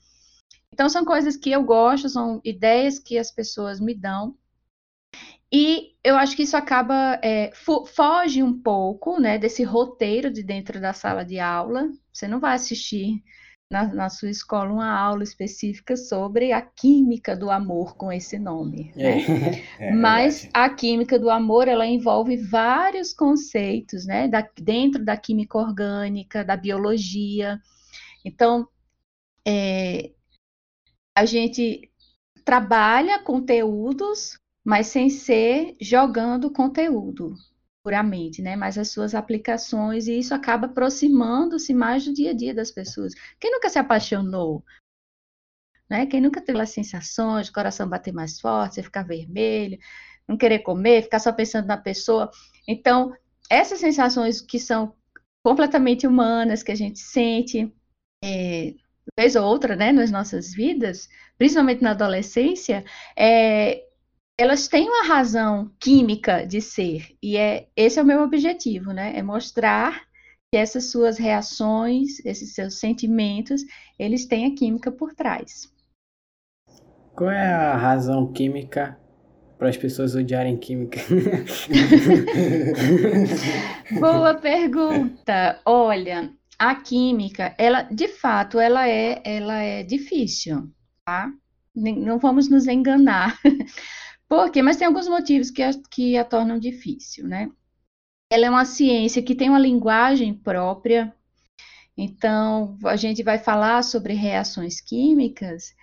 Então, 0.73 0.88
são 0.88 1.04
coisas 1.04 1.37
que 1.37 1.50
eu 1.50 1.62
gosto, 1.64 2.08
são 2.08 2.40
ideias 2.44 2.99
que 2.99 3.18
as 3.18 3.30
pessoas 3.30 3.80
me 3.80 3.94
dão. 3.94 4.37
E 5.52 5.94
eu 6.02 6.16
acho 6.16 6.37
que 6.37 6.42
isso 6.42 6.56
acaba, 6.56 7.18
é, 7.23 7.50
foge 7.54 8.42
um 8.42 8.61
pouco, 8.61 9.20
né, 9.20 9.38
desse 9.38 9.62
roteiro 9.62 10.30
de 10.30 10.42
dentro 10.42 10.80
da 10.80 10.92
sala 10.92 11.25
de 11.25 11.38
aula. 11.38 11.88
Você 12.12 12.26
não 12.26 12.40
vai 12.40 12.54
assistir 12.54 13.23
na, 13.70 13.92
na, 13.92 14.08
sua 14.08 14.30
escola 14.30 14.73
uma 14.73 14.99
aula 14.99 15.23
específica 15.23 15.96
sobre 15.96 16.52
a 16.52 16.62
química 16.62 17.37
do 17.37 17.50
amor 17.50 17.96
com 17.96 18.12
esse 18.12 18.38
nome. 18.38 18.92
Né? 18.94 19.25
É, 19.78 19.88
é 19.88 19.92
Mas 19.92 20.49
a 20.52 20.68
química 20.68 21.18
do 21.18 21.30
amor 21.30 21.68
ela 21.68 21.87
envolve 21.87 22.37
vários 22.37 23.12
conceitos, 23.12 24.06
né? 24.06 24.28
Da, 24.28 24.46
dentro 24.61 25.04
da 25.04 25.16
química 25.16 25.58
orgânica, 25.58 26.44
da 26.44 26.56
biologia. 26.56 27.61
Então, 28.25 28.66
é, 29.46 30.11
a 31.16 31.25
gente 31.25 31.90
trabalha 32.44 33.23
conteúdos, 33.23 34.38
mas 34.62 34.88
sem 34.88 35.08
ser 35.08 35.75
jogando 35.80 36.52
conteúdo 36.52 37.35
puramente, 37.82 38.42
né? 38.42 38.54
Mas 38.54 38.76
as 38.76 38.90
suas 38.90 39.14
aplicações, 39.14 40.08
e 40.08 40.18
isso 40.18 40.35
acaba 40.35 40.66
aproximando-se 40.66 41.73
mais 41.73 42.04
do 42.04 42.12
dia 42.12 42.32
a 42.32 42.35
dia 42.35 42.54
das 42.54 42.70
pessoas. 42.70 43.14
Quem 43.40 43.50
nunca 43.50 43.70
se 43.70 43.78
apaixonou? 43.78 44.62
Né? 45.88 46.04
Quem 46.06 46.20
nunca 46.20 46.40
teve 46.40 46.61
as 46.61 46.70
sensações, 46.70 47.46
de 47.46 47.52
coração 47.52 47.88
bater 47.88 48.12
mais 48.12 48.40
forte, 48.40 48.75
você 48.75 48.82
ficar 48.82 49.04
vermelho, 49.04 49.78
não 50.28 50.37
querer 50.37 50.58
comer, 50.58 51.04
ficar 51.04 51.20
só 51.20 51.32
pensando 51.32 51.66
na 51.66 51.76
pessoa. 51.76 52.30
Então, 52.68 53.14
essas 53.49 53.78
sensações 53.78 54.40
que 54.40 54.58
são 54.58 54.94
completamente 55.42 56.06
humanas, 56.06 56.62
que 56.64 56.73
a 56.73 56.76
gente 56.76 56.99
sente, 56.99 57.73
é, 58.23 58.75
vez 59.19 59.37
ou 59.37 59.45
outra, 59.45 59.77
né, 59.77 59.93
nas 59.93 60.11
nossas 60.11 60.53
vidas, 60.53 61.09
principalmente 61.39 61.83
na 61.83 61.93
adolescência, 61.93 62.85
é, 63.17 63.83
elas 64.39 64.69
têm 64.69 64.89
uma 64.89 65.07
razão 65.07 65.71
química 65.81 66.47
de 66.47 66.61
ser, 66.61 67.17
e 67.23 67.37
é 67.37 67.69
esse 67.75 67.99
é 67.99 68.03
o 68.03 68.07
meu 68.07 68.23
objetivo, 68.23 68.93
né? 68.93 69.17
É 69.17 69.23
mostrar 69.23 70.03
que 70.53 70.59
essas 70.59 70.91
suas 70.91 71.19
reações, 71.19 72.25
esses 72.25 72.55
seus 72.55 72.79
sentimentos, 72.79 73.63
eles 73.99 74.27
têm 74.27 74.47
a 74.47 74.55
química 74.55 74.93
por 74.93 75.15
trás. 75.15 75.73
Qual 77.14 77.31
é 77.31 77.47
a 77.47 77.77
razão 77.77 78.31
química 78.31 78.99
para 79.59 79.71
as 79.71 79.77
pessoas 79.77 80.14
odiarem 80.14 80.59
química? 80.59 81.01
Boa 83.99 84.35
pergunta. 84.35 85.59
Olha, 85.64 86.31
a 86.59 86.75
química, 86.75 87.55
ela, 87.59 87.83
de 87.83 88.09
fato, 88.09 88.59
ela 88.59 88.88
é, 88.88 89.23
ela 89.25 89.59
é 89.61 89.83
difícil, 89.83 90.73
tá? 91.05 91.33
Não 91.75 92.19
vamos 92.19 92.49
nos 92.49 92.66
enganar. 92.66 93.38
Por 94.29 94.51
quê? 94.51 94.62
Mas 94.62 94.77
tem 94.77 94.87
alguns 94.87 95.09
motivos 95.09 95.51
que 95.51 95.62
a, 95.62 95.71
que 95.90 96.16
a 96.16 96.25
tornam 96.25 96.59
difícil, 96.59 97.27
né? 97.27 97.51
Ela 98.31 98.47
é 98.47 98.51
uma 98.51 98.64
ciência 98.64 99.23
que 99.23 99.35
tem 99.35 99.49
uma 99.49 99.59
linguagem 99.59 100.35
própria, 100.35 101.14
então 101.97 102.77
a 102.85 102.97
gente 102.97 103.23
vai 103.23 103.38
falar 103.38 103.83
sobre 103.83 104.14
reações 104.14 104.81
químicas. 104.81 105.75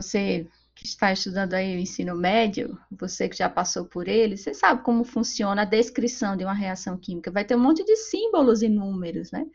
Você 0.00 0.48
está 0.84 1.12
estudando 1.12 1.54
aí 1.54 1.76
o 1.76 1.80
ensino 1.80 2.14
médio, 2.14 2.78
você 2.90 3.28
que 3.28 3.36
já 3.36 3.48
passou 3.48 3.86
por 3.86 4.06
ele, 4.06 4.36
você 4.36 4.52
sabe 4.52 4.82
como 4.82 5.02
funciona 5.02 5.62
a 5.62 5.66
descrição 5.66 6.36
de 6.36 6.44
uma 6.44 6.52
reação 6.52 6.98
química. 6.98 7.30
Vai 7.30 7.44
ter 7.44 7.56
um 7.56 7.60
monte 7.60 7.82
de 7.84 7.96
símbolos 7.96 8.62
e 8.62 8.68
números, 8.68 9.32
né? 9.32 9.46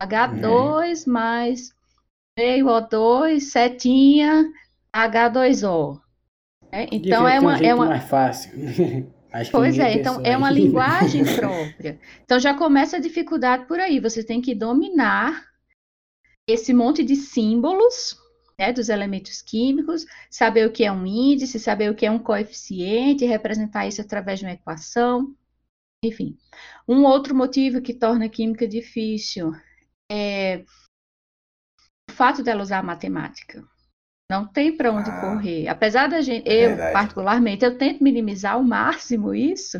H2 0.00 1.06
é. 1.06 1.10
mais 1.10 1.70
meio 2.36 2.66
O2, 2.66 3.40
setinha, 3.40 4.44
H2O. 4.94 6.00
É, 6.72 6.88
então 6.90 7.26
é 7.26 7.38
uma, 7.38 7.54
um 7.54 7.64
é 7.64 7.74
uma 7.74 7.86
mais 7.86 8.04
fácil. 8.04 8.50
pois 9.52 9.78
é, 9.78 9.94
então 9.94 10.20
é 10.24 10.36
uma 10.36 10.50
linguagem 10.50 11.24
própria. 11.36 12.00
Então 12.24 12.40
já 12.40 12.52
começa 12.54 12.96
a 12.96 13.00
dificuldade 13.00 13.66
por 13.66 13.78
aí. 13.78 14.00
Você 14.00 14.22
tem 14.24 14.42
que 14.42 14.54
dominar 14.54 15.46
esse 16.48 16.74
monte 16.74 17.04
de 17.04 17.14
símbolos 17.14 18.16
né, 18.58 18.72
dos 18.72 18.88
elementos 18.88 19.42
químicos, 19.42 20.06
saber 20.30 20.66
o 20.66 20.72
que 20.72 20.84
é 20.84 20.92
um 20.92 21.06
índice, 21.06 21.58
saber 21.58 21.90
o 21.90 21.94
que 21.94 22.06
é 22.06 22.10
um 22.10 22.18
coeficiente, 22.18 23.24
representar 23.24 23.86
isso 23.86 24.00
através 24.00 24.38
de 24.38 24.46
uma 24.46 24.52
equação. 24.52 25.34
Enfim, 26.04 26.36
um 26.88 27.04
outro 27.04 27.34
motivo 27.34 27.82
que 27.82 27.94
torna 27.94 28.26
a 28.26 28.28
química 28.28 28.66
difícil 28.66 29.52
é 30.10 30.64
o 32.08 32.12
fato 32.12 32.42
dela 32.42 32.62
usar 32.62 32.78
a 32.78 32.82
matemática. 32.82 33.64
Não 34.30 34.46
tem 34.46 34.76
para 34.76 34.92
onde 34.92 35.08
ah, 35.08 35.20
correr. 35.20 35.68
Apesar 35.68 36.08
da 36.08 36.20
gente, 36.20 36.48
é 36.48 36.64
eu 36.64 36.68
verdade. 36.70 36.92
particularmente, 36.92 37.64
eu 37.64 37.78
tento 37.78 38.02
minimizar 38.02 38.54
ao 38.54 38.62
máximo 38.62 39.34
isso, 39.34 39.78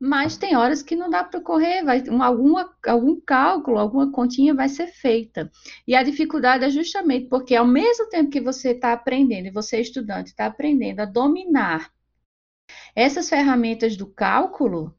mas 0.00 0.36
tem 0.36 0.56
horas 0.56 0.82
que 0.82 0.94
não 0.94 1.10
dá 1.10 1.24
para 1.24 1.40
correr, 1.40 1.82
vai, 1.82 2.02
um, 2.08 2.22
alguma, 2.22 2.72
algum 2.86 3.20
cálculo, 3.20 3.78
alguma 3.78 4.12
continha 4.12 4.54
vai 4.54 4.68
ser 4.68 4.86
feita. 4.86 5.50
E 5.86 5.94
a 5.94 6.02
dificuldade 6.02 6.64
é 6.64 6.70
justamente 6.70 7.28
porque, 7.28 7.54
ao 7.56 7.66
mesmo 7.66 8.08
tempo 8.08 8.30
que 8.30 8.40
você 8.40 8.70
está 8.70 8.92
aprendendo, 8.92 9.46
e 9.46 9.50
você, 9.50 9.80
estudante, 9.80 10.30
está 10.30 10.46
aprendendo 10.46 11.00
a 11.00 11.04
dominar 11.04 11.92
essas 12.94 13.28
ferramentas 13.28 13.96
do 13.96 14.06
cálculo, 14.06 14.94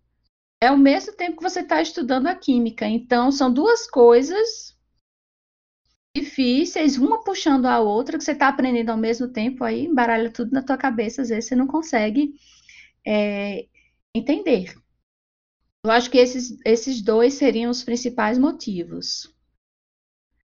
é 0.61 0.67
ao 0.67 0.77
mesmo 0.77 1.15
tempo 1.15 1.37
que 1.37 1.43
você 1.43 1.61
está 1.61 1.81
estudando 1.81 2.27
a 2.27 2.35
química. 2.35 2.85
Então, 2.85 3.31
são 3.31 3.53
duas 3.53 3.89
coisas 3.89 4.77
difíceis, 6.15 6.97
uma 6.97 7.23
puxando 7.23 7.67
a 7.67 7.79
outra, 7.79 8.17
que 8.17 8.23
você 8.23 8.33
está 8.33 8.49
aprendendo 8.49 8.89
ao 8.89 8.97
mesmo 8.97 9.29
tempo, 9.29 9.63
aí 9.63 9.85
embaralha 9.85 10.29
tudo 10.31 10.51
na 10.51 10.61
tua 10.61 10.77
cabeça, 10.77 11.21
às 11.21 11.29
vezes 11.29 11.45
você 11.45 11.55
não 11.55 11.67
consegue 11.67 12.33
é, 13.07 13.67
entender. 14.13 14.73
Eu 15.85 15.91
acho 15.91 16.09
que 16.09 16.17
esses, 16.17 16.57
esses 16.65 17.01
dois 17.01 17.35
seriam 17.35 17.71
os 17.71 17.83
principais 17.83 18.37
motivos 18.37 19.33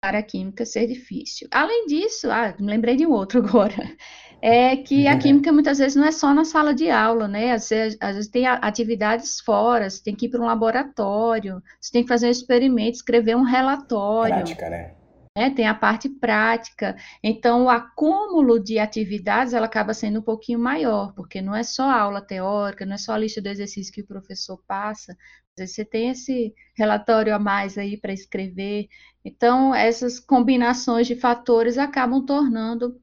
para 0.01 0.17
a 0.19 0.23
química 0.23 0.65
ser 0.65 0.87
difícil. 0.87 1.47
Além 1.51 1.85
disso, 1.85 2.29
ah, 2.29 2.55
me 2.59 2.67
lembrei 2.67 2.95
de 2.95 3.05
um 3.05 3.11
outro 3.11 3.39
agora, 3.45 3.95
é 4.41 4.75
que 4.75 5.07
a 5.07 5.17
química 5.19 5.51
muitas 5.51 5.77
vezes 5.77 5.95
não 5.95 6.05
é 6.05 6.11
só 6.11 6.33
na 6.33 6.43
sala 6.43 6.73
de 6.73 6.89
aula, 6.89 7.27
né? 7.27 7.51
Às 7.51 7.69
vezes, 7.69 7.97
às 8.01 8.15
vezes 8.15 8.29
tem 8.29 8.45
atividades 8.47 9.39
fora, 9.39 9.89
você 9.89 10.03
tem 10.03 10.15
que 10.15 10.25
ir 10.25 10.29
para 10.29 10.41
um 10.41 10.47
laboratório, 10.47 11.61
você 11.79 11.91
tem 11.91 12.03
que 12.03 12.09
fazer 12.09 12.27
um 12.27 12.31
experimento, 12.31 12.97
escrever 12.97 13.35
um 13.35 13.43
relatório. 13.43 14.35
Prática, 14.35 14.69
né? 14.69 15.00
Né? 15.37 15.49
Tem 15.51 15.67
a 15.67 15.73
parte 15.73 16.09
prática. 16.09 16.95
Então, 17.23 17.65
o 17.65 17.69
acúmulo 17.69 18.59
de 18.59 18.79
atividades 18.79 19.53
ela 19.53 19.65
acaba 19.65 19.93
sendo 19.93 20.19
um 20.19 20.23
pouquinho 20.23 20.59
maior, 20.59 21.13
porque 21.13 21.41
não 21.41 21.55
é 21.55 21.63
só 21.63 21.89
aula 21.89 22.21
teórica, 22.21 22.85
não 22.85 22.95
é 22.95 22.97
só 22.97 23.13
a 23.13 23.17
lista 23.17 23.41
de 23.41 23.49
exercícios 23.49 23.89
que 23.93 24.01
o 24.01 24.07
professor 24.07 24.61
passa. 24.67 25.13
Às 25.13 25.59
vezes 25.59 25.75
você 25.75 25.85
tem 25.85 26.09
esse 26.09 26.53
relatório 26.75 27.33
a 27.33 27.39
mais 27.39 27.77
aí 27.77 27.97
para 27.97 28.13
escrever. 28.13 28.87
Então, 29.23 29.73
essas 29.73 30.19
combinações 30.19 31.07
de 31.07 31.15
fatores 31.15 31.77
acabam 31.77 32.25
tornando 32.25 32.99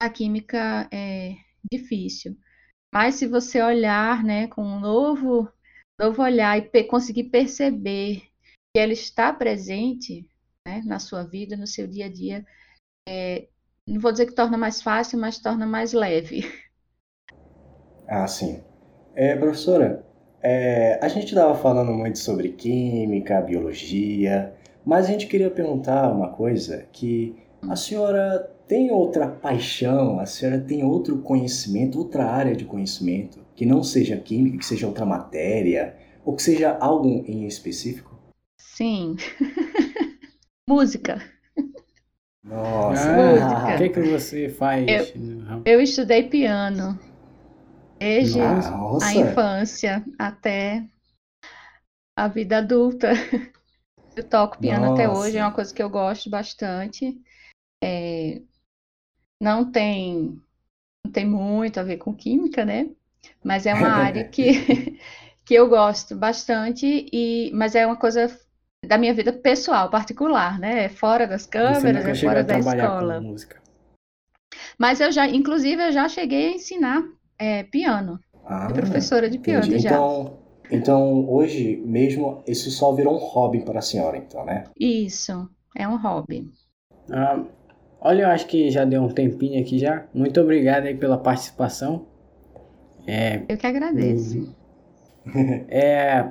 a 0.00 0.08
química 0.10 0.88
é, 0.92 1.36
difícil. 1.70 2.36
Mas 2.94 3.16
se 3.16 3.26
você 3.26 3.62
olhar, 3.62 4.24
né, 4.24 4.46
com 4.48 4.62
um 4.62 4.80
novo, 4.80 5.50
novo 5.98 6.22
olhar 6.22 6.58
e 6.58 6.84
conseguir 6.84 7.24
perceber 7.24 8.22
que 8.74 8.80
ela 8.80 8.92
está 8.92 9.32
presente, 9.32 10.26
né, 10.66 10.82
na 10.84 10.98
sua 10.98 11.24
vida, 11.24 11.56
no 11.56 11.66
seu 11.66 11.86
dia 11.86 12.06
a 12.06 12.12
dia, 12.12 12.44
é, 13.08 13.48
não 13.86 14.00
vou 14.00 14.12
dizer 14.12 14.26
que 14.26 14.34
torna 14.34 14.58
mais 14.58 14.82
fácil, 14.82 15.18
mas 15.20 15.38
torna 15.40 15.66
mais 15.66 15.92
leve. 15.92 16.42
Ah, 18.08 18.26
sim. 18.26 18.62
É, 19.14 19.36
professora, 19.36 20.04
é, 20.42 20.98
a 21.02 21.08
gente 21.08 21.26
estava 21.28 21.54
falando 21.56 21.92
muito 21.92 22.18
sobre 22.18 22.50
química, 22.52 23.40
biologia, 23.40 24.54
mas 24.84 25.06
a 25.06 25.08
gente 25.12 25.26
queria 25.26 25.50
perguntar 25.50 26.10
uma 26.12 26.30
coisa 26.30 26.86
que 26.92 27.36
A 27.68 27.76
senhora 27.76 28.40
tem 28.68 28.90
outra 28.92 29.28
paixão? 29.28 30.20
A 30.20 30.26
senhora 30.26 30.60
tem 30.60 30.84
outro 30.84 31.20
conhecimento, 31.22 31.98
outra 31.98 32.26
área 32.26 32.56
de 32.56 32.64
conhecimento 32.64 33.46
que 33.56 33.66
não 33.66 33.82
seja 33.84 34.16
química, 34.18 34.58
que 34.58 34.66
seja 34.66 34.86
outra 34.88 35.06
matéria, 35.06 35.96
ou 36.24 36.34
que 36.36 36.42
seja 36.42 36.76
algo 36.80 37.08
em 37.26 37.46
específico? 37.46 38.16
Sim. 38.58 39.16
Música. 40.68 41.22
Nossa. 42.42 43.10
Ah, 43.10 43.74
o 43.74 43.78
que, 43.78 43.88
que 43.88 44.00
você 44.00 44.48
faz? 44.48 45.14
Eu, 45.14 45.62
eu 45.64 45.80
estudei 45.80 46.28
piano 46.28 46.98
desde 47.98 48.40
Nossa. 48.40 49.06
a 49.06 49.14
infância 49.14 50.04
até 50.18 50.84
a 52.16 52.28
vida 52.28 52.58
adulta. 52.58 53.12
Eu 54.16 54.24
toco 54.24 54.58
piano 54.58 54.86
Nossa. 54.86 55.02
até 55.02 55.08
hoje, 55.08 55.36
é 55.36 55.42
uma 55.42 55.52
coisa 55.52 55.74
que 55.74 55.82
eu 55.82 55.90
gosto 55.90 56.30
bastante. 56.30 57.20
É, 57.82 58.42
não 59.40 59.70
tem 59.70 60.40
não 61.04 61.12
tem 61.12 61.24
muito 61.24 61.78
a 61.78 61.84
ver 61.84 61.98
com 61.98 62.14
química, 62.14 62.64
né? 62.64 62.90
Mas 63.44 63.66
é 63.66 63.74
uma 63.74 63.86
área 64.02 64.26
que, 64.28 64.98
que 65.44 65.54
eu 65.54 65.68
gosto 65.68 66.16
bastante, 66.16 67.08
e, 67.12 67.52
mas 67.54 67.76
é 67.76 67.86
uma 67.86 67.96
coisa 67.96 68.28
da 68.86 68.98
minha 68.98 69.14
vida 69.14 69.32
pessoal, 69.32 69.90
particular, 69.90 70.58
né? 70.58 70.84
É 70.84 70.88
fora 70.88 71.26
das 71.26 71.46
câmeras, 71.46 72.06
é 72.06 72.14
fora 72.14 72.42
da 72.42 72.58
escola. 72.58 73.22
Mas 74.78 75.00
eu 75.00 75.10
já, 75.10 75.26
inclusive, 75.28 75.82
eu 75.82 75.92
já 75.92 76.08
cheguei 76.08 76.48
a 76.48 76.54
ensinar 76.54 77.02
é, 77.38 77.62
piano. 77.64 78.18
Ah, 78.44 78.68
professora 78.72 79.28
de 79.28 79.38
piano 79.38 79.66
entendi. 79.66 79.82
já. 79.82 79.90
Então, 79.90 80.38
então, 80.70 81.28
hoje 81.28 81.76
mesmo, 81.84 82.42
isso 82.46 82.70
só 82.70 82.92
virou 82.94 83.14
um 83.14 83.18
hobby 83.18 83.60
para 83.60 83.78
a 83.78 83.82
senhora, 83.82 84.16
então, 84.16 84.44
né? 84.44 84.64
Isso, 84.78 85.48
é 85.76 85.86
um 85.86 85.96
hobby. 85.96 86.50
Ah, 87.10 87.44
olha, 88.00 88.22
eu 88.22 88.28
acho 88.28 88.46
que 88.46 88.70
já 88.70 88.84
deu 88.84 89.02
um 89.02 89.08
tempinho 89.08 89.60
aqui 89.60 89.78
já. 89.78 90.06
Muito 90.12 90.40
obrigado 90.40 90.86
aí 90.86 90.96
pela 90.96 91.18
participação. 91.18 92.06
É, 93.06 93.42
eu 93.48 93.56
que 93.56 93.66
agradeço. 93.66 94.54
É, 95.68 96.24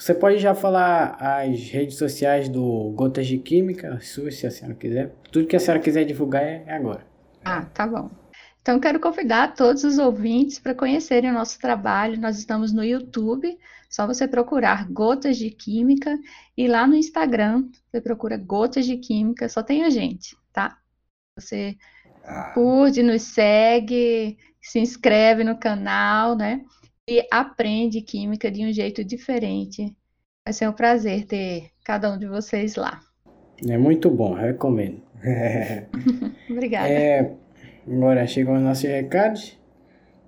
você 0.00 0.14
pode 0.14 0.38
já 0.38 0.54
falar 0.54 1.18
as 1.20 1.68
redes 1.68 1.98
sociais 1.98 2.48
do 2.48 2.90
Gotas 2.96 3.26
de 3.26 3.36
Química, 3.36 4.00
suas, 4.00 4.34
se 4.36 4.46
a 4.46 4.50
senhora 4.50 4.74
quiser. 4.74 5.14
Tudo 5.30 5.46
que 5.46 5.54
a 5.54 5.60
senhora 5.60 5.78
quiser 5.82 6.04
divulgar 6.04 6.42
é 6.42 6.64
agora. 6.72 7.06
Ah, 7.44 7.66
tá 7.66 7.86
bom. 7.86 8.10
Então, 8.62 8.80
quero 8.80 8.98
convidar 8.98 9.54
todos 9.54 9.84
os 9.84 9.98
ouvintes 9.98 10.58
para 10.58 10.74
conhecerem 10.74 11.28
o 11.28 11.34
nosso 11.34 11.58
trabalho. 11.58 12.18
Nós 12.18 12.38
estamos 12.38 12.72
no 12.72 12.82
YouTube, 12.82 13.58
só 13.90 14.06
você 14.06 14.26
procurar 14.26 14.90
Gotas 14.90 15.36
de 15.36 15.50
Química, 15.50 16.18
e 16.56 16.66
lá 16.66 16.86
no 16.86 16.96
Instagram, 16.96 17.68
você 17.90 18.00
procura 18.00 18.38
Gotas 18.38 18.86
de 18.86 18.96
Química, 18.96 19.50
só 19.50 19.62
tem 19.62 19.84
a 19.84 19.90
gente, 19.90 20.34
tá? 20.50 20.78
Você 21.38 21.76
ah. 22.24 22.52
curte, 22.54 23.02
nos 23.02 23.20
segue, 23.20 24.38
se 24.62 24.78
inscreve 24.78 25.44
no 25.44 25.58
canal, 25.58 26.34
né? 26.34 26.64
E 27.10 27.26
aprende 27.28 28.00
química 28.02 28.48
de 28.48 28.64
um 28.64 28.72
jeito 28.72 29.02
diferente. 29.02 29.92
Vai 30.44 30.52
ser 30.52 30.68
um 30.68 30.72
prazer 30.72 31.26
ter 31.26 31.70
cada 31.84 32.08
um 32.08 32.16
de 32.16 32.28
vocês 32.28 32.76
lá. 32.76 33.00
É 33.68 33.76
muito 33.76 34.08
bom, 34.08 34.32
recomendo. 34.32 35.02
Obrigada. 36.48 36.88
É, 36.88 37.34
agora 37.84 38.24
chegam 38.28 38.54
os 38.54 38.62
nossos 38.62 38.84
recados. 38.84 39.58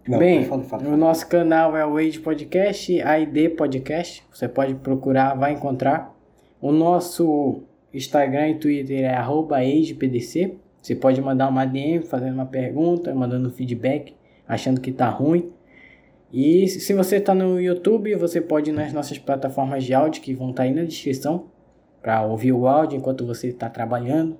Não, 0.08 0.18
Bem, 0.18 0.44
fala, 0.44 0.64
fala, 0.64 0.82
fala. 0.82 0.94
o 0.94 0.96
nosso 0.96 1.28
canal 1.28 1.76
é 1.76 1.86
o 1.86 1.96
Age 1.96 2.18
Podcast, 2.18 3.00
AID 3.00 3.50
Podcast. 3.50 4.24
Você 4.32 4.48
pode 4.48 4.74
procurar, 4.74 5.34
vai 5.34 5.52
encontrar. 5.52 6.12
O 6.60 6.72
nosso 6.72 7.62
Instagram 7.94 8.48
e 8.48 8.54
Twitter 8.56 9.04
é 9.04 9.14
AgePDC. 9.14 10.56
Você 10.82 10.96
pode 10.96 11.20
mandar 11.22 11.48
uma 11.48 11.64
DM 11.64 12.04
fazendo 12.04 12.34
uma 12.34 12.46
pergunta, 12.46 13.14
mandando 13.14 13.52
feedback 13.52 14.16
achando 14.48 14.80
que 14.80 14.92
tá 14.92 15.08
ruim. 15.08 15.52
E 16.32 16.66
se 16.66 16.94
você 16.94 17.16
está 17.16 17.34
no 17.34 17.60
YouTube, 17.60 18.14
você 18.14 18.40
pode 18.40 18.70
ir 18.70 18.72
nas 18.72 18.92
nossas 18.92 19.18
plataformas 19.18 19.84
de 19.84 19.92
áudio 19.92 20.22
que 20.22 20.32
vão 20.32 20.50
estar 20.50 20.62
tá 20.62 20.68
aí 20.68 20.74
na 20.74 20.84
descrição 20.84 21.46
para 22.00 22.24
ouvir 22.24 22.52
o 22.52 22.66
áudio 22.66 22.96
enquanto 22.96 23.26
você 23.26 23.48
está 23.48 23.68
trabalhando. 23.68 24.38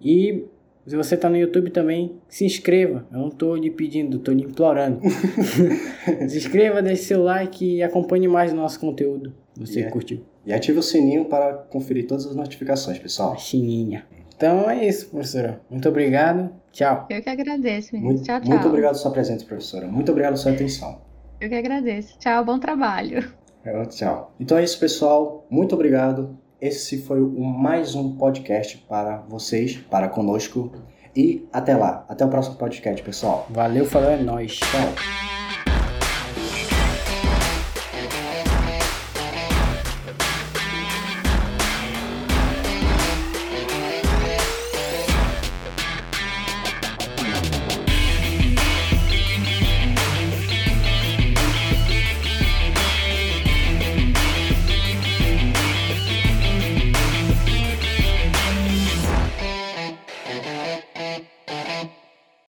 E 0.00 0.44
se 0.86 0.96
você 0.96 1.14
está 1.14 1.30
no 1.30 1.36
YouTube 1.36 1.70
também, 1.70 2.16
se 2.28 2.44
inscreva. 2.44 3.06
Eu 3.10 3.18
não 3.18 3.28
estou 3.28 3.56
lhe 3.56 3.70
pedindo, 3.70 4.18
estou 4.18 4.34
lhe 4.34 4.44
implorando. 4.44 5.00
se 6.28 6.36
inscreva, 6.36 6.82
deixe 6.82 7.04
seu 7.04 7.22
like 7.22 7.64
e 7.64 7.82
acompanhe 7.82 8.28
mais 8.28 8.52
o 8.52 8.56
nosso 8.56 8.78
conteúdo. 8.78 9.32
Você 9.56 9.80
yeah. 9.80 9.92
curtiu. 9.92 10.20
E 10.44 10.52
ative 10.52 10.78
o 10.78 10.82
sininho 10.82 11.24
para 11.26 11.54
conferir 11.54 12.06
todas 12.06 12.26
as 12.26 12.36
notificações, 12.36 12.98
pessoal. 12.98 13.32
A 13.32 13.36
chininha. 13.36 14.06
Então 14.40 14.70
é 14.70 14.88
isso, 14.88 15.10
professora. 15.10 15.60
Muito 15.68 15.86
obrigado. 15.86 16.50
Tchau. 16.72 17.06
Eu 17.10 17.20
que 17.20 17.28
agradeço, 17.28 17.90
menino. 17.92 18.12
Muito, 18.12 18.24
tchau, 18.24 18.40
tchau. 18.40 18.48
Muito 18.48 18.68
obrigado 18.68 18.92
pela 18.92 19.02
sua 19.02 19.10
presença, 19.10 19.44
professora. 19.44 19.86
Muito 19.86 20.10
obrigado 20.10 20.32
pela 20.32 20.42
sua 20.42 20.52
atenção. 20.52 21.02
Eu 21.38 21.50
que 21.50 21.54
agradeço. 21.54 22.18
Tchau, 22.18 22.42
bom 22.42 22.58
trabalho. 22.58 23.30
É, 23.62 23.84
tchau. 23.84 24.34
Então 24.40 24.56
é 24.56 24.64
isso, 24.64 24.80
pessoal. 24.80 25.46
Muito 25.50 25.74
obrigado. 25.74 26.38
Esse 26.58 27.02
foi 27.02 27.20
o 27.20 27.44
mais 27.44 27.94
um 27.94 28.16
podcast 28.16 28.78
para 28.88 29.18
vocês, 29.28 29.76
para 29.76 30.08
conosco. 30.08 30.72
E 31.14 31.46
até 31.52 31.76
lá. 31.76 32.06
Até 32.08 32.24
o 32.24 32.30
próximo 32.30 32.56
podcast, 32.56 33.02
pessoal. 33.02 33.46
Valeu, 33.50 33.84
falou, 33.84 34.08
é 34.08 34.16
nóis. 34.16 34.56
Tchau. 34.56 35.39